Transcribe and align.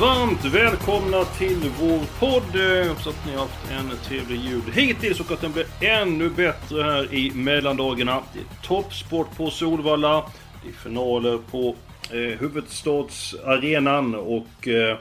Varmt 0.00 0.44
välkomna 0.44 1.24
till 1.24 1.70
vår 1.80 2.00
podd. 2.18 2.60
Jag 2.60 2.88
hoppas 2.88 3.06
att 3.06 3.26
ni 3.26 3.32
har 3.32 3.40
haft 3.40 3.70
en 3.70 3.90
trevlig 4.04 4.40
jul 4.40 4.62
hittills 4.74 5.20
och 5.20 5.30
att 5.32 5.40
den 5.40 5.52
blir 5.52 5.66
ännu 5.80 6.30
bättre 6.30 6.82
här 6.82 7.14
i 7.14 7.30
mellandagarna. 7.34 8.22
Det 8.32 8.38
är 8.38 8.66
toppsport 8.66 9.36
på 9.36 9.50
Solvalla. 9.50 10.24
Det 10.62 10.68
är 10.68 10.72
finaler 10.72 11.38
på 11.50 11.74
eh, 12.10 12.38
huvudstadsarenan 12.38 14.14
och 14.14 14.68
eh, 14.68 14.98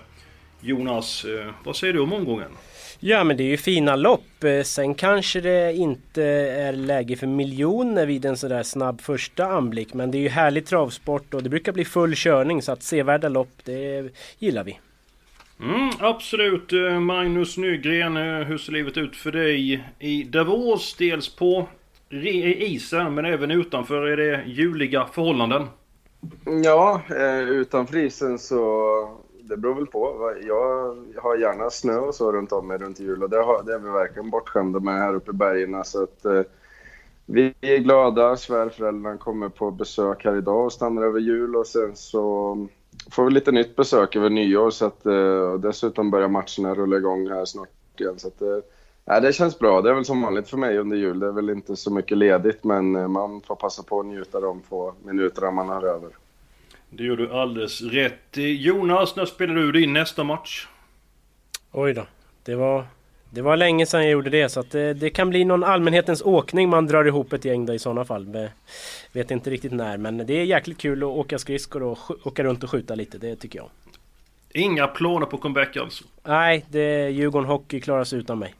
Jonas, 0.61 1.25
eh, 1.25 1.51
vad 1.63 1.75
säger 1.75 1.93
du 1.93 1.99
om 1.99 2.13
omgången? 2.13 2.51
Ja 2.99 3.23
men 3.23 3.37
det 3.37 3.43
är 3.43 3.47
ju 3.47 3.57
fina 3.57 3.95
lopp. 3.95 4.43
Eh, 4.43 4.63
sen 4.63 4.95
kanske 4.95 5.41
det 5.41 5.73
inte 5.73 6.23
är 6.23 6.73
läge 6.73 7.15
för 7.15 7.27
miljoner 7.27 8.05
vid 8.05 8.25
en 8.25 8.37
sådär 8.37 8.63
snabb 8.63 9.01
första 9.01 9.45
anblick. 9.45 9.93
Men 9.93 10.11
det 10.11 10.17
är 10.17 10.21
ju 10.21 10.29
härlig 10.29 10.65
travsport 10.65 11.33
och 11.33 11.43
det 11.43 11.49
brukar 11.49 11.71
bli 11.71 11.85
full 11.85 12.15
körning 12.15 12.61
så 12.61 12.71
att 12.71 12.83
sevärda 12.83 13.29
lopp 13.29 13.51
det 13.63 14.09
gillar 14.39 14.63
vi. 14.63 14.79
Mm, 15.59 15.89
absolut. 15.99 16.73
Eh, 16.73 16.99
Magnus 16.99 17.57
Nygren, 17.57 18.17
eh, 18.17 18.47
hur 18.47 18.57
ser 18.57 18.71
livet 18.71 18.97
ut 18.97 19.15
för 19.15 19.31
dig 19.31 19.85
i 19.99 20.23
Davos? 20.23 20.95
Dels 20.97 21.35
på 21.35 21.67
isen 22.09 23.15
men 23.15 23.25
även 23.25 23.51
utanför. 23.51 24.07
Är 24.07 24.17
det 24.17 24.43
juliga 24.45 25.05
förhållanden? 25.05 25.67
Ja, 26.63 27.01
eh, 27.09 27.39
utanför 27.39 27.97
isen 27.97 28.39
så 28.39 29.17
det 29.41 29.57
beror 29.57 29.75
väl 29.75 29.87
på. 29.87 30.33
Jag 30.47 30.95
har 31.21 31.37
gärna 31.37 31.69
snö 31.69 31.97
och 31.97 32.15
så 32.15 32.31
runt 32.31 32.51
om 32.51 32.67
mig 32.67 32.77
runt 32.77 32.99
jul 32.99 33.23
och 33.23 33.29
det, 33.29 33.37
har, 33.37 33.63
det 33.63 33.73
är 33.73 33.79
vi 33.79 33.89
verkligen 33.89 34.29
bortskämda 34.29 34.79
med 34.79 34.95
här 34.95 35.15
uppe 35.15 35.31
i 35.31 35.33
bergen. 35.33 35.83
Så 35.83 36.03
att, 36.03 36.25
vi 37.25 37.53
är 37.61 37.77
glada. 37.77 38.37
Svärföräldrarna 38.37 39.17
kommer 39.17 39.49
på 39.49 39.71
besök 39.71 40.25
här 40.25 40.37
idag 40.37 40.65
och 40.65 40.73
stannar 40.73 41.01
över 41.01 41.19
jul 41.19 41.55
och 41.55 41.67
sen 41.67 41.95
så 41.95 42.67
får 43.11 43.25
vi 43.25 43.31
lite 43.31 43.51
nytt 43.51 43.75
besök 43.75 44.15
över 44.15 44.29
nyår 44.29 44.69
så 44.71 44.85
att 44.85 45.05
eh, 45.05 45.51
och 45.51 45.59
dessutom 45.59 46.11
börjar 46.11 46.27
matcherna 46.27 46.75
rulla 46.75 46.97
igång 46.97 47.29
här 47.29 47.45
snart 47.45 47.69
igen. 47.99 48.19
Så 48.19 48.27
att, 48.27 48.41
eh, 48.41 48.57
Ja, 49.07 49.19
det 49.19 49.33
känns 49.33 49.59
bra. 49.59 49.81
Det 49.81 49.89
är 49.89 49.93
väl 49.93 50.05
som 50.05 50.21
vanligt 50.21 50.49
för 50.49 50.57
mig 50.57 50.77
under 50.77 50.97
jul. 50.97 51.19
Det 51.19 51.27
är 51.27 51.31
väl 51.31 51.49
inte 51.49 51.75
så 51.75 51.91
mycket 51.91 52.17
ledigt, 52.17 52.63
men 52.63 52.95
eh, 52.95 53.07
man 53.07 53.41
får 53.41 53.55
passa 53.55 53.83
på 53.83 53.99
att 53.99 54.05
njuta 54.05 54.39
de 54.39 54.61
få 54.69 54.93
minuterna 55.03 55.51
man 55.51 55.69
har 55.69 55.83
över. 55.83 56.09
Det 56.89 57.03
gör 57.03 57.17
du 57.17 57.33
alldeles 57.33 57.81
rätt. 57.81 58.37
Jonas, 58.37 59.15
när 59.15 59.25
spelar 59.25 59.55
du 59.55 59.71
din 59.71 59.93
nästa 59.93 60.23
match? 60.23 60.67
Oj 61.71 61.93
då. 61.93 62.07
Det 62.43 62.55
var, 62.55 62.87
det 63.35 63.41
var 63.41 63.57
länge 63.57 63.85
sedan 63.85 64.01
jag 64.01 64.11
gjorde 64.11 64.29
det 64.29 64.49
så 64.49 64.59
att 64.59 64.71
det, 64.71 64.93
det 64.93 65.09
kan 65.09 65.29
bli 65.29 65.45
någon 65.45 65.63
allmänhetens 65.63 66.21
åkning 66.21 66.69
man 66.69 66.87
drar 66.87 67.05
ihop 67.05 67.33
ett 67.33 67.45
gäng 67.45 67.65
då 67.65 67.73
i 67.73 67.79
sådana 67.79 68.05
fall. 68.05 68.49
Vet 69.11 69.31
inte 69.31 69.49
riktigt 69.49 69.71
när 69.71 69.97
men 69.97 70.17
det 70.17 70.33
är 70.33 70.43
jäkligt 70.43 70.77
kul 70.77 71.03
att 71.03 71.09
åka 71.09 71.39
skridskor 71.39 71.83
och 71.83 72.27
åka 72.27 72.43
runt 72.43 72.63
och 72.63 72.69
skjuta 72.69 72.95
lite. 72.95 73.17
Det 73.17 73.35
tycker 73.35 73.59
jag. 73.59 73.69
Inga 74.49 74.87
planer 74.87 75.25
på 75.25 75.37
comeback 75.37 75.77
alltså? 75.77 76.03
Nej, 76.23 76.65
det, 76.69 77.09
Djurgården 77.09 77.49
Hockey 77.49 77.79
klarar 77.79 78.03
sig 78.03 78.19
utan 78.19 78.39
mig. 78.39 78.53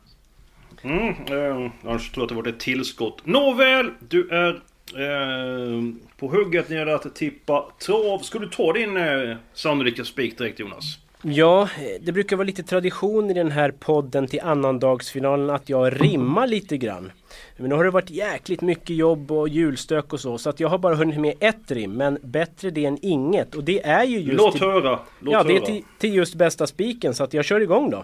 Mm, 0.82 1.08
eh, 1.08 1.72
annars 1.84 2.12
tror 2.12 2.22
jag 2.22 2.24
att 2.24 2.30
det 2.30 2.36
varit 2.36 2.56
ett 2.56 2.60
tillskott. 2.60 3.26
Nåväl, 3.26 3.92
du 4.00 4.30
är 4.30 4.50
eh, 4.96 5.82
på 6.18 6.28
hugget 6.28 6.70
när 6.70 6.76
det 6.76 6.80
gäller 6.80 6.96
att 6.96 7.16
tippa 7.16 7.66
trav. 7.86 8.20
Ska 8.20 8.40
du 8.40 8.50
ta 8.50 8.74
din 8.74 8.98
eh, 8.98 9.38
sannolika 9.54 10.04
spik 10.04 10.38
direkt 10.38 10.60
Jonas? 10.60 11.00
Ja, 11.28 11.70
det 12.02 12.12
brukar 12.12 12.36
vara 12.36 12.46
lite 12.46 12.64
tradition 12.64 13.30
i 13.30 13.34
den 13.34 13.52
här 13.52 13.72
podden 13.72 14.28
till 14.28 14.40
annandagsfinalen 14.44 15.50
att 15.50 15.70
jag 15.70 16.02
rimmar 16.02 16.48
lite 16.48 16.78
grann. 16.78 17.12
Men 17.58 17.70
nu 17.70 17.76
har 17.76 17.84
det 17.84 17.90
varit 17.90 18.10
jäkligt 18.10 18.62
mycket 18.62 18.96
jobb 18.96 19.32
och 19.32 19.50
julstök 19.50 20.14
och 20.14 20.20
så, 20.20 20.38
så 20.38 20.50
att 20.50 20.60
jag 20.60 20.70
har 20.70 20.78
bara 20.78 20.96
hunnit 20.96 21.20
med 21.20 21.34
ett 21.40 21.72
rim. 21.72 21.92
Men 21.92 22.18
bättre 22.22 22.70
det 22.70 22.86
än 22.86 22.98
inget. 23.02 23.56
Och 23.56 23.64
det 23.64 23.86
är 23.86 24.04
ju 24.04 24.20
just... 24.20 24.38
Låt 24.38 24.54
till, 24.54 24.62
höra! 24.62 25.00
Låt 25.20 25.34
ja, 25.34 25.44
det 25.44 25.56
är 25.56 25.60
till, 25.60 25.84
till 25.98 26.16
just 26.16 26.36
bästa 26.36 26.68
spiken, 26.68 27.14
så 27.14 27.24
att 27.24 27.34
jag 27.34 27.46
kör 27.46 27.60
igång 27.60 27.90
då. 27.90 28.04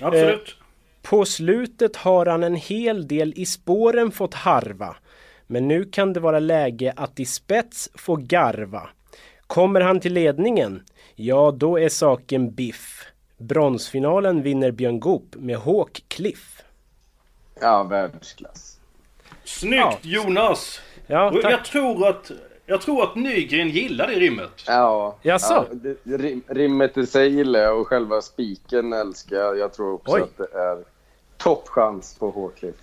Absolut. 0.00 0.56
På 1.02 1.24
slutet 1.24 1.96
har 1.96 2.26
han 2.26 2.42
en 2.42 2.56
hel 2.56 3.08
del 3.08 3.32
i 3.36 3.46
spåren 3.46 4.10
fått 4.10 4.34
harva. 4.34 4.96
Men 5.46 5.68
nu 5.68 5.84
kan 5.84 6.12
det 6.12 6.20
vara 6.20 6.38
läge 6.38 6.92
att 6.96 7.20
i 7.20 7.24
spets 7.24 7.90
få 7.94 8.16
garva. 8.16 8.88
Kommer 9.46 9.80
han 9.80 10.00
till 10.00 10.12
ledningen? 10.12 10.82
Ja, 11.16 11.50
då 11.56 11.78
är 11.78 11.88
saken 11.88 12.54
biff. 12.54 13.06
Bronsfinalen 13.36 14.42
vinner 14.42 14.70
Björn 14.70 15.00
Goop 15.00 15.36
med 15.36 15.56
Hawk 15.56 16.04
Cliff. 16.08 16.62
Ja, 17.60 17.82
världsklass. 17.82 18.80
Snyggt 19.44 19.74
ja. 19.76 19.98
Jonas! 20.02 20.80
Ja, 21.06 21.30
tack. 21.42 21.52
jag 21.52 21.64
tror 21.64 22.08
att... 22.08 22.30
Jag 22.66 22.80
tror 22.80 23.02
att 23.02 23.16
Nygren 23.16 23.68
gillar 23.68 24.06
det 24.06 24.14
rimmet. 24.14 24.64
Ja, 24.66 25.16
Jaså? 25.22 25.66
ja 25.70 25.90
det, 26.02 26.16
rim, 26.16 26.42
rimmet 26.48 26.96
i 26.96 27.06
sig 27.06 27.28
gillar 27.28 27.60
jag 27.60 27.80
och 27.80 27.86
själva 27.86 28.22
spiken 28.22 28.92
älskar 28.92 29.36
jag. 29.36 29.58
Jag 29.58 29.72
tror 29.72 29.94
också 29.94 30.12
Oj. 30.14 30.22
att 30.22 30.36
det 30.36 30.58
är 30.58 30.84
toppchans 31.36 32.18
på 32.18 32.30
Håkliff. 32.30 32.74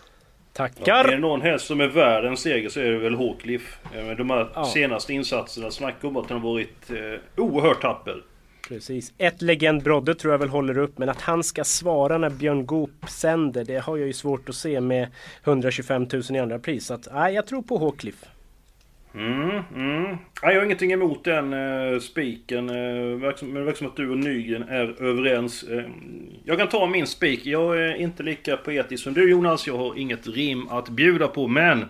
Är 0.58 0.64
det 0.64 0.74
Tackar! 0.76 1.18
någon 1.18 1.42
häst 1.42 1.66
som 1.66 1.82
är 1.82 1.88
värd 1.88 2.26
en 2.26 2.38
seger 2.38 2.70
så 2.70 2.80
är 2.80 2.92
det 2.92 2.98
väl 2.98 3.16
Hawcliffe. 3.16 3.78
Eh, 3.98 4.18
de 4.18 4.30
här 4.30 4.48
Ja. 4.56 4.66
senaste 4.66 5.14
insatserna 5.14 5.72
snackar 5.72 6.08
om 6.08 6.18
att 6.18 6.30
han 6.30 6.42
har 6.42 6.50
varit 6.54 6.90
eh, 6.92 7.44
oerhört 7.44 7.82
tapper. 7.82 8.24
Precis. 8.68 9.14
Ett 9.18 9.42
legend 9.42 9.84
Brodde 9.84 10.16
tror 10.16 10.34
jag 10.34 10.40
väl 10.40 10.50
håller 10.50 10.78
upp, 10.78 10.98
men 10.98 11.10
att 11.10 11.22
han 11.22 11.44
ska 11.44 11.64
svara 11.64 12.18
när 12.18 12.30
Björn 12.30 12.66
Goop 12.66 12.92
sänder, 13.10 13.64
det 13.66 13.78
har 13.80 13.98
jag 13.98 14.08
ju 14.08 14.14
svårt 14.14 14.50
att 14.50 14.56
se 14.56 14.82
med 14.82 15.08
125 15.44 16.08
000 16.14 16.22
i 16.30 16.40
andra 16.40 16.60
pris. 16.60 16.86
Så 16.86 16.94
att, 16.94 17.08
nej, 17.14 17.34
jag 17.34 17.48
tror 17.48 17.62
på 17.62 17.78
Hawk 17.78 18.00
Cliff. 18.00 18.26
Mm, 19.16 19.64
mm. 19.76 20.18
Jag 20.42 20.56
har 20.56 20.66
ingenting 20.66 20.92
emot 20.92 21.24
den 21.24 21.54
eh, 21.54 22.00
spiken. 22.00 22.70
Eh, 22.70 22.76
men 22.76 23.54
det 23.54 23.62
verkar 23.62 23.74
som 23.74 23.88
att 23.88 23.96
du 23.96 24.10
och 24.10 24.18
Nygren 24.18 24.64
är 24.64 25.04
överens. 25.04 25.64
Eh, 25.64 25.84
jag 26.46 26.58
kan 26.58 26.68
ta 26.70 26.88
min 26.88 27.08
spik. 27.08 27.46
Jag 27.46 27.82
är 27.82 27.96
inte 27.96 28.24
lika 28.24 28.58
poetisk 28.58 29.04
som 29.04 29.14
du 29.14 29.32
Jonas. 29.32 29.68
Jag 29.68 29.78
har 29.78 30.00
inget 30.00 30.28
rim 30.28 30.68
att 30.68 30.90
bjuda 30.90 31.28
på. 31.28 31.48
Men 31.48 31.86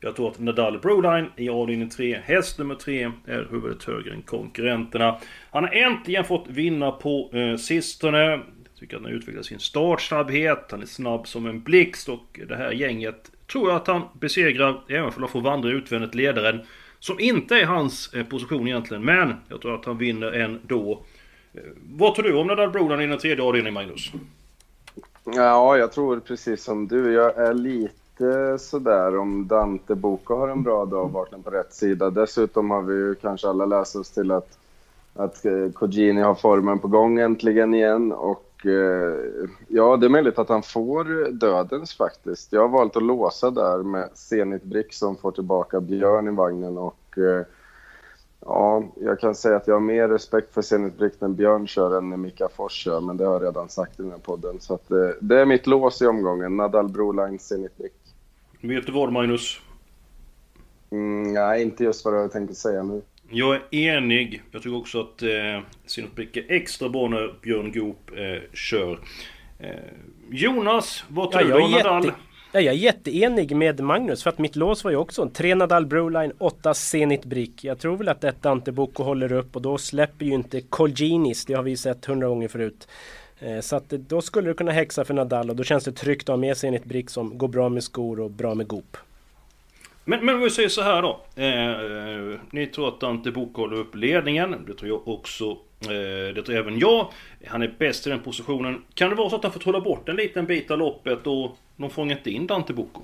jag 0.00 0.16
tror 0.16 0.30
att 0.30 0.38
Nadal 0.38 0.78
Broline 0.78 1.30
i 1.36 1.48
avdelning 1.48 1.88
3, 1.88 2.20
häst 2.24 2.58
nummer 2.58 2.74
3, 2.74 3.10
är 3.26 3.48
huvudet 3.50 3.84
högre 3.84 4.14
än 4.14 4.22
konkurrenterna. 4.22 5.18
Han 5.50 5.64
har 5.64 5.72
äntligen 5.72 6.24
fått 6.24 6.48
vinna 6.48 6.90
på 6.90 7.30
eh, 7.32 7.56
sistone. 7.56 8.30
Jag 8.30 8.40
tycker 8.78 8.96
att 8.96 9.02
han 9.02 9.12
utvecklar 9.12 9.42
sin 9.42 9.58
startsnabbhet. 9.58 10.68
Han 10.70 10.82
är 10.82 10.86
snabb 10.86 11.26
som 11.26 11.46
en 11.46 11.62
blixt 11.62 12.08
och 12.08 12.40
det 12.48 12.56
här 12.56 12.72
gänget 12.72 13.30
tror 13.52 13.68
jag 13.68 13.76
att 13.76 13.86
han 13.86 14.02
besegrar, 14.12 14.80
även 14.88 15.12
om 15.14 15.24
att 15.24 15.30
får 15.30 15.40
vandra 15.40 15.70
utvändigt 15.70 16.14
ledaren. 16.14 16.60
Som 16.98 17.20
inte 17.20 17.56
är 17.56 17.64
hans 17.64 18.14
eh, 18.14 18.26
position 18.26 18.68
egentligen, 18.68 19.04
men 19.04 19.34
jag 19.48 19.60
tror 19.60 19.74
att 19.74 19.84
han 19.84 19.98
vinner 19.98 20.32
ändå. 20.32 21.02
Eh, 21.54 21.60
vad 21.96 22.14
tror 22.14 22.24
du 22.24 22.36
om 22.36 22.46
Nadal 22.46 22.70
Brodan 22.70 23.00
i 23.00 23.06
den 23.06 23.18
tredje 23.18 23.44
avdelningen, 23.44 23.74
Magnus? 23.74 24.12
Ja, 25.24 25.76
jag 25.76 25.92
tror 25.92 26.20
precis 26.20 26.62
som 26.62 26.88
du. 26.88 27.12
Jag 27.12 27.38
är 27.38 27.54
lite 27.54 28.58
sådär 28.58 29.18
om 29.18 29.48
Dante 29.48 29.94
Boko 29.94 30.34
har 30.34 30.48
en 30.48 30.62
bra 30.62 30.84
dag 30.84 31.04
och 31.04 31.12
vaknar 31.12 31.38
på 31.38 31.50
rätt 31.50 31.72
sida. 31.72 32.10
Dessutom 32.10 32.70
har 32.70 32.82
vi 32.82 32.94
ju 32.94 33.14
kanske 33.14 33.48
alla 33.48 33.66
läst 33.66 33.96
oss 33.96 34.10
till 34.10 34.30
att, 34.30 34.58
att 35.14 35.44
eh, 35.44 35.70
Kogini 35.74 36.20
har 36.20 36.34
formen 36.34 36.78
på 36.78 36.88
gång 36.88 37.18
äntligen 37.18 37.74
igen. 37.74 38.12
Och 38.12 38.51
eh, 38.66 39.48
ja, 39.68 39.96
det 39.96 40.06
är 40.06 40.10
möjligt 40.10 40.38
att 40.38 40.48
han 40.48 40.62
får 40.62 41.30
dödens 41.32 41.96
faktiskt. 41.96 42.52
Jag 42.52 42.60
har 42.60 42.68
valt 42.68 42.96
att 42.96 43.02
låsa 43.02 43.50
där 43.50 43.82
med 43.82 44.08
Zenit 44.14 44.62
Brick 44.62 44.92
som 44.92 45.16
får 45.16 45.32
tillbaka 45.32 45.80
Björn 45.80 46.28
i 46.28 46.30
vagnen 46.30 46.78
och 46.78 47.18
eh, 47.18 47.46
Ja, 48.46 48.84
jag 49.00 49.20
kan 49.20 49.34
säga 49.34 49.56
att 49.56 49.66
jag 49.66 49.74
har 49.74 49.80
mer 49.80 50.08
respekt 50.08 50.54
för 50.54 50.62
Zenit 50.62 50.98
Brick 50.98 51.20
när 51.20 51.28
Björn 51.28 51.66
kör 51.66 51.98
än 51.98 52.10
när 52.10 52.16
Mika 52.16 52.48
Fors 52.48 52.72
kör, 52.72 53.00
men 53.00 53.16
det 53.16 53.24
har 53.24 53.32
jag 53.32 53.42
redan 53.42 53.68
sagt 53.68 54.00
i 54.00 54.02
den 54.02 54.10
här 54.10 54.18
podden. 54.18 54.60
Så 54.60 54.74
att, 54.74 54.90
eh, 54.90 55.08
det 55.20 55.40
är 55.40 55.44
mitt 55.46 55.66
lås 55.66 56.02
i 56.02 56.06
omgången. 56.06 56.56
Nadal 56.56 56.88
Broline, 56.88 57.38
Zenit 57.38 57.78
Brick. 57.78 57.92
Vet 58.60 58.86
du 58.86 58.92
vad 58.92 59.12
Magnus? 59.12 59.60
Mm, 60.90 61.32
nej, 61.32 61.62
inte 61.62 61.84
just 61.84 62.04
vad 62.04 62.14
jag 62.14 62.32
tänker 62.32 62.54
säga 62.54 62.82
nu. 62.82 63.02
Jag 63.32 63.54
är 63.54 63.74
enig. 63.74 64.42
Jag 64.50 64.62
tycker 64.62 64.76
också 64.76 65.00
att 65.00 65.22
eh, 65.22 65.60
Sinopec 65.86 66.28
är 66.34 66.44
extra 66.48 66.88
bra 66.88 67.08
när 67.08 67.34
Björn 67.42 67.72
Goop 67.72 68.10
eh, 68.16 68.42
kör. 68.54 68.98
Eh, 69.58 69.68
Jonas, 70.30 71.04
vad 71.08 71.26
Ja, 71.26 71.38
tror 71.38 71.50
jag, 71.50 71.60
du 71.60 71.64
om 71.64 71.70
Nadal? 71.70 72.04
jätte, 72.04 72.16
Ja, 72.54 72.60
jag 72.60 72.74
är 72.74 72.78
jätteenig 72.78 73.56
med 73.56 73.80
Magnus 73.80 74.22
för 74.22 74.30
att 74.30 74.38
mitt 74.38 74.56
lås 74.56 74.84
var 74.84 74.90
ju 74.90 74.96
också 74.96 75.22
en 75.22 75.30
3 75.30 75.54
Nadal 75.54 75.86
Broline, 75.86 76.32
8 76.38 76.74
Zenit 76.74 77.24
Brick. 77.24 77.64
Jag 77.64 77.78
tror 77.78 77.96
väl 77.96 78.08
att 78.08 78.20
detta 78.20 78.50
Anteboko 78.50 79.02
håller 79.02 79.32
upp 79.32 79.56
och 79.56 79.62
då 79.62 79.78
släpper 79.78 80.26
ju 80.26 80.32
inte 80.32 80.60
Colginis, 80.60 81.44
det 81.44 81.54
har 81.54 81.62
vi 81.62 81.70
ju 81.70 81.76
sett 81.76 82.04
hundra 82.06 82.28
gånger 82.28 82.48
förut. 82.48 82.88
Eh, 83.40 83.60
så 83.60 83.76
att 83.76 83.88
då 83.88 84.20
skulle 84.20 84.48
det 84.48 84.54
kunna 84.54 84.72
häxa 84.72 85.04
för 85.04 85.14
Nadal 85.14 85.50
och 85.50 85.56
då 85.56 85.64
känns 85.64 85.84
det 85.84 85.92
tryggt 85.92 86.22
att 86.22 86.32
ha 86.32 86.36
med 86.36 86.56
Zenit 86.56 86.84
Brick 86.84 87.10
som 87.10 87.38
går 87.38 87.48
bra 87.48 87.68
med 87.68 87.84
skor 87.84 88.20
och 88.20 88.30
bra 88.30 88.54
med 88.54 88.66
gop. 88.66 88.96
Men, 90.04 90.26
men 90.26 90.40
vi 90.40 90.50
säger 90.50 90.68
så 90.68 90.82
här 90.82 91.02
då. 91.02 91.20
Eh, 91.42 92.40
ni 92.50 92.66
tror 92.66 92.88
att 92.88 93.00
Dante 93.00 93.30
Boko 93.30 93.60
håller 93.60 93.76
upp 93.76 93.94
ledningen. 93.94 94.64
Det 94.66 94.74
tror 94.74 94.88
jag 94.88 95.08
också. 95.08 95.50
Eh, 95.80 96.34
det 96.34 96.42
tror 96.42 96.56
även 96.56 96.78
jag. 96.78 97.08
Han 97.46 97.62
är 97.62 97.74
bäst 97.78 98.06
i 98.06 98.10
den 98.10 98.20
positionen. 98.20 98.82
Kan 98.94 99.10
det 99.10 99.14
vara 99.14 99.30
så 99.30 99.36
att 99.36 99.42
han 99.42 99.52
får 99.52 99.60
trolla 99.60 99.80
bort 99.80 100.08
en 100.08 100.16
liten 100.16 100.46
bit 100.46 100.70
av 100.70 100.78
loppet 100.78 101.26
och 101.26 101.56
de 101.76 101.90
fångar 101.90 102.16
inte 102.16 102.30
in 102.30 102.46
Dante 102.46 102.72
Boko? 102.72 103.00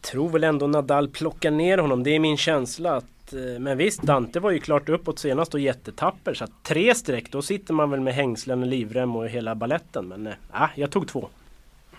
Tror 0.00 0.28
väl 0.28 0.44
ändå 0.44 0.66
Nadal 0.66 1.08
plockar 1.08 1.50
ner 1.50 1.78
honom. 1.78 2.02
Det 2.02 2.10
är 2.14 2.18
min 2.18 2.36
känsla. 2.36 2.96
Att, 2.96 3.32
eh, 3.32 3.60
men 3.60 3.78
visst, 3.78 4.02
Dante 4.02 4.40
var 4.40 4.50
ju 4.50 4.60
klart 4.60 4.88
uppåt 4.88 5.18
senast 5.18 5.54
och 5.54 5.60
jättetapper. 5.60 6.34
Så 6.34 6.44
att 6.44 6.62
tre 6.62 6.94
streck, 6.94 7.32
då 7.32 7.42
sitter 7.42 7.74
man 7.74 7.90
väl 7.90 8.00
med 8.00 8.14
hängslen 8.14 8.62
och 8.62 8.68
livrem 8.68 9.16
och 9.16 9.28
hela 9.28 9.54
balletten. 9.54 10.08
Men 10.08 10.22
nej, 10.22 10.34
äh, 10.54 10.68
jag 10.74 10.90
tog 10.90 11.08
två. 11.08 11.28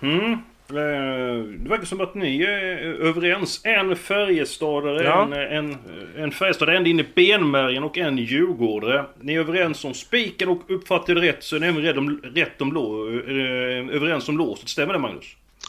Mm. 0.01 0.38
Eh, 0.69 1.44
det 1.44 1.69
verkar 1.69 1.86
som 1.86 2.01
att 2.01 2.15
ni 2.15 2.42
är 2.44 2.77
överens. 3.01 3.62
En 3.63 3.95
Färjestadare, 3.95 5.04
Ja. 5.04 5.24
en, 5.24 5.33
en, 5.33 5.77
en 6.18 6.31
Färjestadare, 6.31 6.77
en 6.77 6.86
inne 6.88 7.01
i 7.01 7.06
benmärgen 7.15 7.83
och 7.83 7.98
en 7.98 8.18
Djurgårdare. 8.18 9.06
Ni 9.19 9.33
är 9.36 9.39
överens 9.39 9.86
om 9.86 9.94
spiken 9.94 10.50
och 10.50 10.62
uppfattar 10.68 11.15
det 11.15 11.21
rätt 11.21 11.44
så 11.44 11.56
är 11.56 11.60
ni 11.60 11.68
även 11.68 11.81
rätt 11.81 11.98
om, 11.98 12.21
rätt 12.24 12.62
om 12.62 12.77
eh, 12.77 13.95
överens 13.95 14.30
om 14.30 14.38
låset. 14.38 14.69
Stämmer 14.69 14.94
det 14.94 15.00
Magnus? 15.00 15.25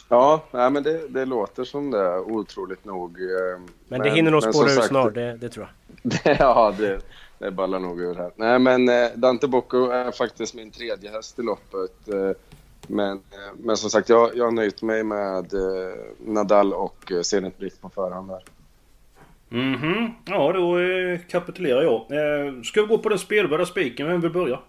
Ja, 0.09 0.43
nej, 0.51 0.71
men 0.71 0.83
det, 0.83 1.07
det 1.07 1.25
låter 1.25 1.63
som 1.63 1.91
det, 1.91 2.19
otroligt 2.19 2.85
nog. 2.85 3.17
eh, 3.21 3.61
Men, 3.87 4.01
det 4.01 4.09
hinner 4.09 4.31
nog 4.31 4.43
men 4.43 4.53
spåra 4.53 4.71
ur 4.71 4.81
snart, 4.81 5.13
det, 5.13 5.37
det 5.37 5.49
tror 5.49 5.67
jag. 6.23 6.35
ja, 6.39 6.73
det, 6.77 6.99
det 7.39 7.51
ballar 7.51 7.79
nog 7.79 8.01
ur 8.01 8.15
här. 8.15 8.31
Nej, 8.35 8.59
men 8.59 8.89
Dante 9.15 9.47
Bocco 9.47 9.89
är 9.89 10.11
faktiskt 10.11 10.55
min 10.55 10.71
tredje 10.71 11.11
häst 11.11 11.39
i 11.39 11.41
loppet. 11.43 12.09
Men, 12.87 13.17
eh, 13.17 13.53
men 13.57 13.77
som 13.77 13.89
sagt, 13.89 14.09
jag, 14.09 14.35
jag 14.35 14.45
har 14.45 14.51
nöjt 14.51 14.81
mig 14.81 15.03
med 15.03 15.53
eh, 15.53 15.95
Nadal 16.19 16.73
och 16.73 17.11
eh, 17.11 17.21
Zenit 17.21 17.57
Britt 17.57 17.81
på 17.81 17.89
förhand 17.89 18.29
där. 18.29 18.43
Mhm, 19.49 20.11
ja 20.25 20.51
då 20.53 20.79
eh, 20.79 21.19
kapitulerar 21.29 21.81
jag. 21.81 21.95
Eh, 21.95 22.61
ska 22.61 22.81
vi 22.81 22.87
gå 22.87 22.97
på 22.97 23.09
den 23.09 23.19
spelvärda 23.19 23.65
spiken? 23.65 24.07
Vem 24.07 24.21
vill 24.21 24.31
börja? 24.31 24.59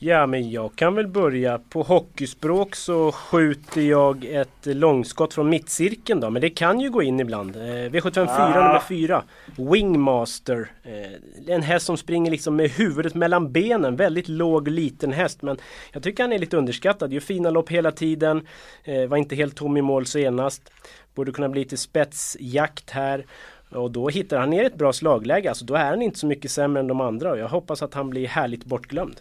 Ja, 0.00 0.26
men 0.26 0.50
jag 0.50 0.76
kan 0.76 0.94
väl 0.94 1.06
börja. 1.08 1.58
På 1.58 1.82
hockeyspråk 1.82 2.74
så 2.76 3.12
skjuter 3.12 3.80
jag 3.80 4.24
ett 4.24 4.66
långskott 4.66 5.34
från 5.34 5.48
mittcirkeln 5.48 6.20
då. 6.20 6.30
Men 6.30 6.42
det 6.42 6.50
kan 6.50 6.80
ju 6.80 6.90
gå 6.90 7.02
in 7.02 7.20
ibland. 7.20 7.56
Eh, 7.56 7.60
V75 7.60 8.12
4 8.12 8.26
Ah. 8.28 8.48
nummer 8.66 8.80
4. 8.88 9.22
Wingmaster. 9.56 10.70
Eh, 10.82 11.54
en 11.54 11.62
häst 11.62 11.86
som 11.86 11.96
springer 11.96 12.30
liksom 12.30 12.56
med 12.56 12.70
huvudet 12.70 13.14
mellan 13.14 13.52
benen. 13.52 13.96
Väldigt 13.96 14.28
låg 14.28 14.68
liten 14.68 15.12
häst. 15.12 15.42
Men 15.42 15.56
jag 15.92 16.02
tycker 16.02 16.22
han 16.22 16.32
är 16.32 16.38
lite 16.38 16.56
underskattad. 16.56 17.12
Gör 17.12 17.20
fina 17.20 17.50
lopp 17.50 17.68
hela 17.70 17.92
tiden. 17.92 18.46
Eh, 18.84 19.06
var 19.06 19.16
inte 19.16 19.34
helt 19.36 19.56
tom 19.56 19.76
i 19.76 19.82
mål 19.82 20.06
senast. 20.06 20.70
Borde 21.14 21.32
kunna 21.32 21.48
bli 21.48 21.60
lite 21.60 21.76
spetsjakt 21.76 22.90
här. 22.90 23.26
Och 23.70 23.90
då 23.90 24.08
hittar 24.08 24.38
han 24.38 24.50
ner 24.50 24.64
ett 24.64 24.78
bra 24.78 24.92
slagläge. 24.92 25.48
Alltså 25.48 25.64
då 25.64 25.74
är 25.74 25.84
han 25.84 26.02
inte 26.02 26.18
så 26.18 26.26
mycket 26.26 26.50
sämre 26.50 26.80
än 26.80 26.86
de 26.86 27.00
andra. 27.00 27.30
Och 27.30 27.38
jag 27.38 27.48
hoppas 27.48 27.82
att 27.82 27.94
han 27.94 28.10
blir 28.10 28.26
härligt 28.26 28.64
bortglömd. 28.64 29.20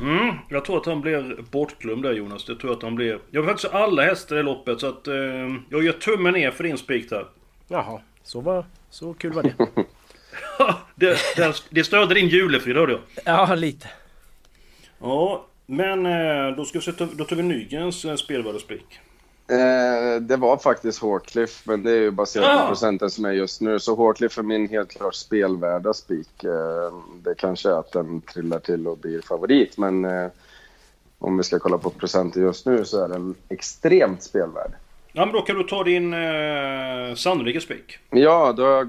Mm, 0.00 0.34
jag 0.48 0.64
tror 0.64 0.76
att 0.76 0.86
han 0.86 1.00
blir 1.00 1.36
bortglömd 1.50 2.02
där 2.02 2.12
Jonas. 2.12 2.44
Det 2.44 2.56
tror 2.56 2.70
jag 2.70 2.76
att 2.76 2.82
han 2.82 2.94
blir. 2.94 3.18
Jag 3.30 3.42
vill 3.42 3.50
faktiskt 3.50 3.72
ha 3.72 3.80
alla 3.80 4.02
hästar 4.02 4.36
i 4.36 4.42
loppet 4.42 4.80
så 4.80 4.86
att 4.86 5.06
eh, 5.08 5.14
jag 5.70 5.84
gör 5.84 5.92
tummen 5.92 6.34
ner 6.34 6.50
för 6.50 6.64
din 6.64 6.78
spik 6.78 7.10
där. 7.10 7.26
Jaha, 7.68 8.00
så, 8.22 8.40
var, 8.40 8.64
så 8.90 9.14
kul 9.14 9.32
var 9.32 9.42
det. 9.42 9.54
det, 10.94 11.18
det, 11.36 11.62
det 11.70 11.84
störde 11.84 12.14
din 12.14 12.28
julefrid 12.28 12.76
hörde 12.76 12.92
jag. 12.92 13.00
Ja, 13.24 13.54
lite. 13.54 13.88
Ja, 14.98 15.46
men 15.66 16.06
eh, 16.06 16.56
då 16.56 16.64
ska 16.64 16.78
vi 16.78 16.84
sätta, 16.84 17.06
då 17.06 17.24
tar 17.24 17.36
vi 17.36 17.42
Nygrens 17.42 18.04
eh, 18.04 18.16
spelvärda 18.16 18.58
spik. 18.58 19.00
Eh, 19.48 20.20
det 20.20 20.36
var 20.36 20.56
faktiskt 20.56 20.98
Hårcliff, 20.98 21.62
men 21.66 21.82
det 21.82 21.90
är 21.90 22.00
ju 22.00 22.10
baserat 22.10 22.48
Ah. 22.48 22.62
på 22.62 22.66
procenten 22.68 23.10
som 23.10 23.24
är 23.24 23.32
just 23.32 23.60
nu. 23.60 23.78
Så 23.78 23.94
Hårcliff 23.94 24.38
är 24.38 24.42
min 24.42 24.68
helt 24.68 24.90
klart 24.90 25.14
spelvärda 25.14 25.94
spik. 25.94 26.44
Eh, 26.44 26.94
det 27.22 27.34
kanske 27.34 27.68
är 27.70 27.78
att 27.78 27.92
den 27.92 28.20
trillar 28.20 28.58
till 28.58 28.86
och 28.86 28.98
blir 28.98 29.20
favorit, 29.20 29.78
men 29.78 30.04
eh, 30.04 30.28
om 31.18 31.36
vi 31.36 31.42
ska 31.44 31.58
kolla 31.58 31.78
på 31.78 31.90
procenten 31.90 32.42
just 32.42 32.66
nu 32.66 32.84
så 32.84 33.04
är 33.04 33.08
den 33.08 33.34
extremt 33.48 34.22
spelvärd. 34.22 34.72
Ja 35.12 35.24
men 35.26 35.34
då 35.34 35.40
kan 35.42 35.56
du 35.56 35.62
ta 35.64 35.84
din 35.84 36.14
eh, 36.14 37.14
sannolika 37.16 37.60
spik. 37.60 37.98
Ja, 38.10 38.52
då 38.56 38.62
har 38.64 38.70
jag 38.70 38.88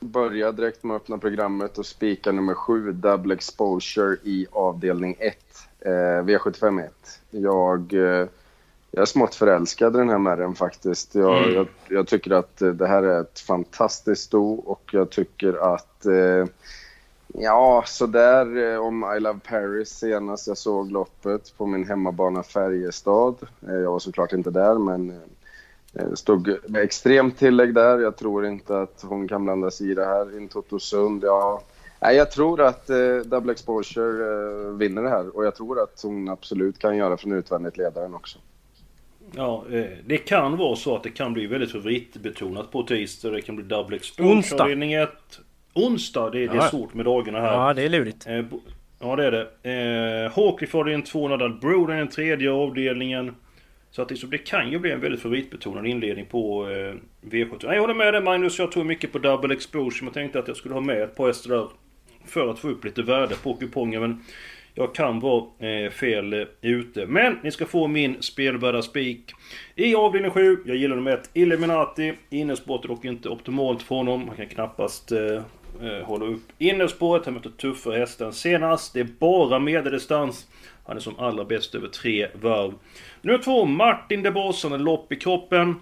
börjat 0.00 0.56
direkt 0.56 0.82
med 0.84 0.96
att 0.96 1.02
öppna 1.02 1.18
programmet 1.18 1.78
och 1.78 1.86
spika 1.86 2.32
nummer 2.32 2.54
7, 2.54 2.92
Double 2.92 3.34
Exposure 3.34 4.16
i 4.24 4.46
avdelning 4.52 5.16
1, 5.18 5.36
eh, 5.80 5.90
V75 5.90 6.84
1. 6.84 6.92
Jag, 7.30 7.92
eh, 7.92 8.26
jag 8.90 9.02
är 9.02 9.06
smått 9.06 9.34
förälskad 9.34 9.94
i 9.94 9.98
den 9.98 10.08
här 10.08 10.18
märren 10.18 10.54
faktiskt. 10.54 11.14
Jag, 11.14 11.38
Mm. 11.42 11.54
jag, 11.54 11.66
jag 11.88 12.06
tycker 12.06 12.30
att 12.30 12.62
eh, 12.62 12.68
det 12.68 12.86
här 12.86 13.02
är 13.02 13.20
ett 13.20 13.40
fantastiskt 13.40 14.22
sto 14.22 14.54
och 14.54 14.82
jag 14.92 15.10
tycker 15.10 15.74
att 15.74 16.06
eh, 16.06 16.46
Ja, 17.34 17.82
så 17.86 18.06
där 18.06 18.72
eh, 18.74 18.80
om 18.80 19.12
I 19.16 19.20
Love 19.20 19.38
Paris 19.48 19.88
senast 19.88 20.46
jag 20.46 20.58
såg 20.58 20.90
loppet 20.92 21.54
på 21.56 21.66
min 21.66 21.84
hemmabana 21.88 22.42
Färjestad. 22.42 23.34
Eh, 23.68 23.74
Jag 23.74 23.90
var 23.92 23.98
såklart 23.98 24.32
inte 24.32 24.50
där, 24.50 24.74
men 24.78 25.20
det 25.92 26.16
stod 26.16 26.56
med 26.68 26.82
extremt 26.82 27.38
tillägg 27.38 27.74
där. 27.74 27.98
Jag 27.98 28.16
tror 28.16 28.46
inte 28.46 28.80
att 28.80 29.04
hon 29.08 29.28
kan 29.28 29.44
blanda 29.44 29.70
sig 29.70 29.90
i 29.90 29.94
det 29.94 30.04
här. 30.04 30.36
In 30.38 30.48
Totosund, 30.48 31.24
ja. 31.24 31.62
Nej, 32.00 32.16
jag 32.16 32.30
tror 32.30 32.60
att 32.60 32.90
eh, 32.90 33.16
Double 33.24 33.52
Exposure 33.52 34.66
eh, 34.68 34.70
vinner 34.72 35.02
det 35.02 35.08
här 35.10 35.36
och 35.36 35.44
jag 35.44 35.54
tror 35.54 35.82
att 35.82 36.00
hon 36.02 36.28
absolut 36.28 36.78
kan 36.78 36.96
göra 36.96 37.16
från 37.16 37.32
utvändigt 37.32 37.76
ledaren 37.76 38.14
också. 38.14 38.38
Ja, 39.36 39.64
eh, 39.72 39.84
det 40.06 40.16
kan 40.18 40.56
vara 40.56 40.76
så 40.76 40.96
att 40.96 41.02
det 41.02 41.10
kan 41.10 41.32
bli 41.32 41.46
väldigt 41.46 41.72
favoritbetonat 41.72 42.70
på 42.72 42.82
tisdag. 42.82 43.30
Det 43.30 43.42
kan 43.42 43.56
bli 43.56 43.64
double 43.64 43.96
exposure. 43.96 44.34
Onsdag. 44.34 45.08
Onsdag, 45.74 46.30
det, 46.30 46.38
det 46.38 46.52
är 46.52 46.56
Ja. 46.56 46.68
svårt 46.68 46.94
med 46.94 47.04
dagarna 47.04 47.40
här. 47.40 47.52
Ja, 47.52 47.74
det 47.74 47.82
är 47.82 47.88
lurigt. 47.88 48.26
Eh, 48.26 48.44
Ja 49.02 49.16
det 49.16 49.24
är 49.26 49.30
det. 49.62 50.24
Eh, 50.26 50.32
Hawkley 50.32 50.68
får 50.70 50.84
den 50.84 51.02
200 51.02 51.48
Broden 51.48 51.96
den 51.98 52.08
tredje 52.08 52.50
avdelningen. 52.52 53.34
Så 53.90 54.02
att 54.02 54.08
det, 54.30 54.38
kan 54.38 54.70
ju 54.70 54.78
bli 54.78 54.90
en 54.90 55.00
väldigt 55.00 55.20
favoritbetonad 55.22 55.86
inledning 55.86 56.26
på 56.26 56.68
eh, 56.70 56.94
V75. 57.30 57.58
Nej, 57.62 57.74
Jag 57.74 57.80
håller 57.80 57.94
med 57.94 58.14
dig 58.14 58.22
Magnus, 58.22 58.58
jag 58.58 58.72
tror 58.72 58.84
mycket 58.84 59.12
på 59.12 59.18
double 59.18 59.54
exposure. 59.54 59.98
Men 60.00 60.06
jag 60.06 60.14
tänkte 60.14 60.38
att 60.38 60.48
jag 60.48 60.56
skulle 60.56 60.74
ha 60.74 60.80
med 60.80 61.02
ett 61.02 61.16
par 61.16 61.26
hästar 61.26 61.50
där. 61.50 61.66
För 62.26 62.50
att 62.50 62.58
få 62.58 62.68
upp 62.68 62.84
lite 62.84 63.02
värde 63.02 63.34
på 63.42 63.54
kupongen. 63.54 64.00
Men 64.00 64.24
jag 64.74 64.94
kan 64.94 65.20
vara 65.20 65.44
eh, 65.58 65.90
fel 65.90 66.32
eh, 66.32 66.46
ute. 66.60 67.06
Men 67.06 67.38
ni 67.42 67.50
ska 67.50 67.66
få 67.66 67.86
min 67.86 68.22
spelvärda 68.22 68.82
spik. 68.82 69.32
I 69.74 69.94
avdelning 69.94 70.30
7, 70.30 70.58
jag 70.66 70.76
gillar 70.76 70.96
nummer 70.96 71.10
1, 71.10 71.30
Illuminati. 71.34 72.14
Innerspåret 72.30 72.84
är 72.84 72.88
dock 72.88 73.04
inte 73.04 73.28
optimalt 73.28 73.82
för 73.82 73.94
honom. 73.94 74.28
Han 74.28 74.36
kan 74.36 74.46
knappast 74.46 75.12
eh, 75.12 75.42
eh 75.82 76.04
hålla 76.04 76.24
upp 76.24 76.42
innerspåret. 76.58 77.24
Han 77.24 77.34
mötte 77.34 77.50
tuffare 77.50 77.98
hästar 77.98 78.26
än 78.26 78.32
senast. 78.32 78.94
Det 78.94 79.00
är 79.00 79.08
bara 79.18 79.58
medeldistans. 79.58 80.46
Han 80.86 80.96
är 80.96 81.00
som 81.00 81.18
allra 81.18 81.44
bäst 81.44 81.74
över 81.74 81.88
tre 81.88 82.28
varv. 82.34 82.74
Nummer 83.22 83.38
2, 83.38 83.64
Martin 83.64 84.22
de 84.22 84.30
Boss. 84.30 84.62
Han 84.62 84.72
har 84.72 84.78
lopp 84.78 85.12
i 85.12 85.16
kroppen. 85.16 85.74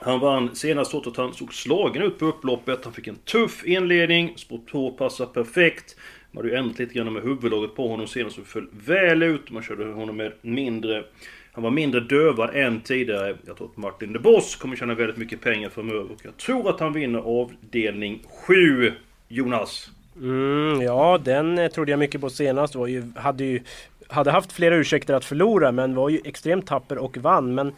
Han 0.00 0.20
vann 0.20 0.56
senast 0.56 0.90
trots 0.90 1.08
att 1.08 1.16
han 1.16 1.34
såg 1.34 1.54
slagen 1.54 2.02
ut 2.02 2.18
på 2.18 2.26
upploppet. 2.26 2.84
Han 2.84 2.92
fick 2.92 3.06
en 3.06 3.16
tuff 3.16 3.64
inledning. 3.64 4.32
Spår 4.36 4.60
2 4.70 4.90
passar 4.90 5.26
perfekt. 5.26 5.96
Man 6.36 6.44
hade 6.44 6.54
ju 6.54 6.58
ändrat 6.58 6.78
lite 6.78 6.94
grann 6.94 7.12
med 7.12 7.22
huvudlaget 7.22 7.74
på 7.74 7.88
honom 7.88 8.06
senast 8.06 8.38
och 8.38 8.46
föll 8.46 8.66
väl 8.86 9.22
ut. 9.22 9.50
Man 9.50 9.62
körde 9.62 9.84
honom 9.84 10.16
med 10.16 10.32
mindre... 10.40 11.04
Han 11.52 11.64
var 11.64 11.70
mindre 11.70 12.00
dövad 12.00 12.50
än 12.54 12.80
tidigare. 12.80 13.36
Jag 13.46 13.56
tror 13.56 13.66
att 13.66 13.76
Martin 13.76 14.12
de 14.12 14.18
Boss 14.18 14.56
kommer 14.56 14.76
tjäna 14.76 14.94
väldigt 14.94 15.16
mycket 15.16 15.40
pengar 15.40 15.68
framöver. 15.68 16.12
Och 16.12 16.20
jag 16.22 16.36
tror 16.36 16.70
att 16.70 16.80
han 16.80 16.92
vinner 16.92 17.18
avdelning 17.18 18.22
7. 18.46 18.92
Jonas. 19.28 19.90
Mm, 20.16 20.82
ja, 20.82 21.18
den 21.24 21.58
eh, 21.58 21.70
trodde 21.70 21.90
jag 21.90 21.98
mycket 21.98 22.20
på 22.20 22.30
senast. 22.30 22.74
Var 22.74 22.86
ju, 22.86 23.02
hade 23.16 23.44
ju 23.44 23.60
hade 24.08 24.30
haft 24.30 24.52
flera 24.52 24.76
ursäkter 24.76 25.14
att 25.14 25.24
förlora 25.24 25.72
men 25.72 25.94
var 25.94 26.08
ju 26.08 26.20
extremt 26.24 26.66
tapper 26.66 26.98
och 26.98 27.16
vann. 27.16 27.54
Men 27.54 27.72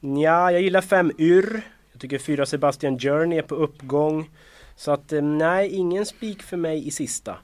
ja, 0.00 0.52
jag 0.52 0.62
gillar 0.62 0.80
fem 0.80 1.12
Yr. 1.18 1.60
Jag 1.92 2.00
tycker 2.00 2.18
fyra 2.18 2.46
Sebastian 2.46 2.98
Journey 2.98 3.38
är 3.38 3.42
på 3.42 3.54
uppgång. 3.54 4.30
Så 4.76 4.90
att 4.90 5.12
eh, 5.12 5.22
nej, 5.22 5.68
ingen 5.68 6.06
spik 6.06 6.42
för 6.42 6.56
mig 6.56 6.88
i 6.88 6.90
sista. 6.90 7.36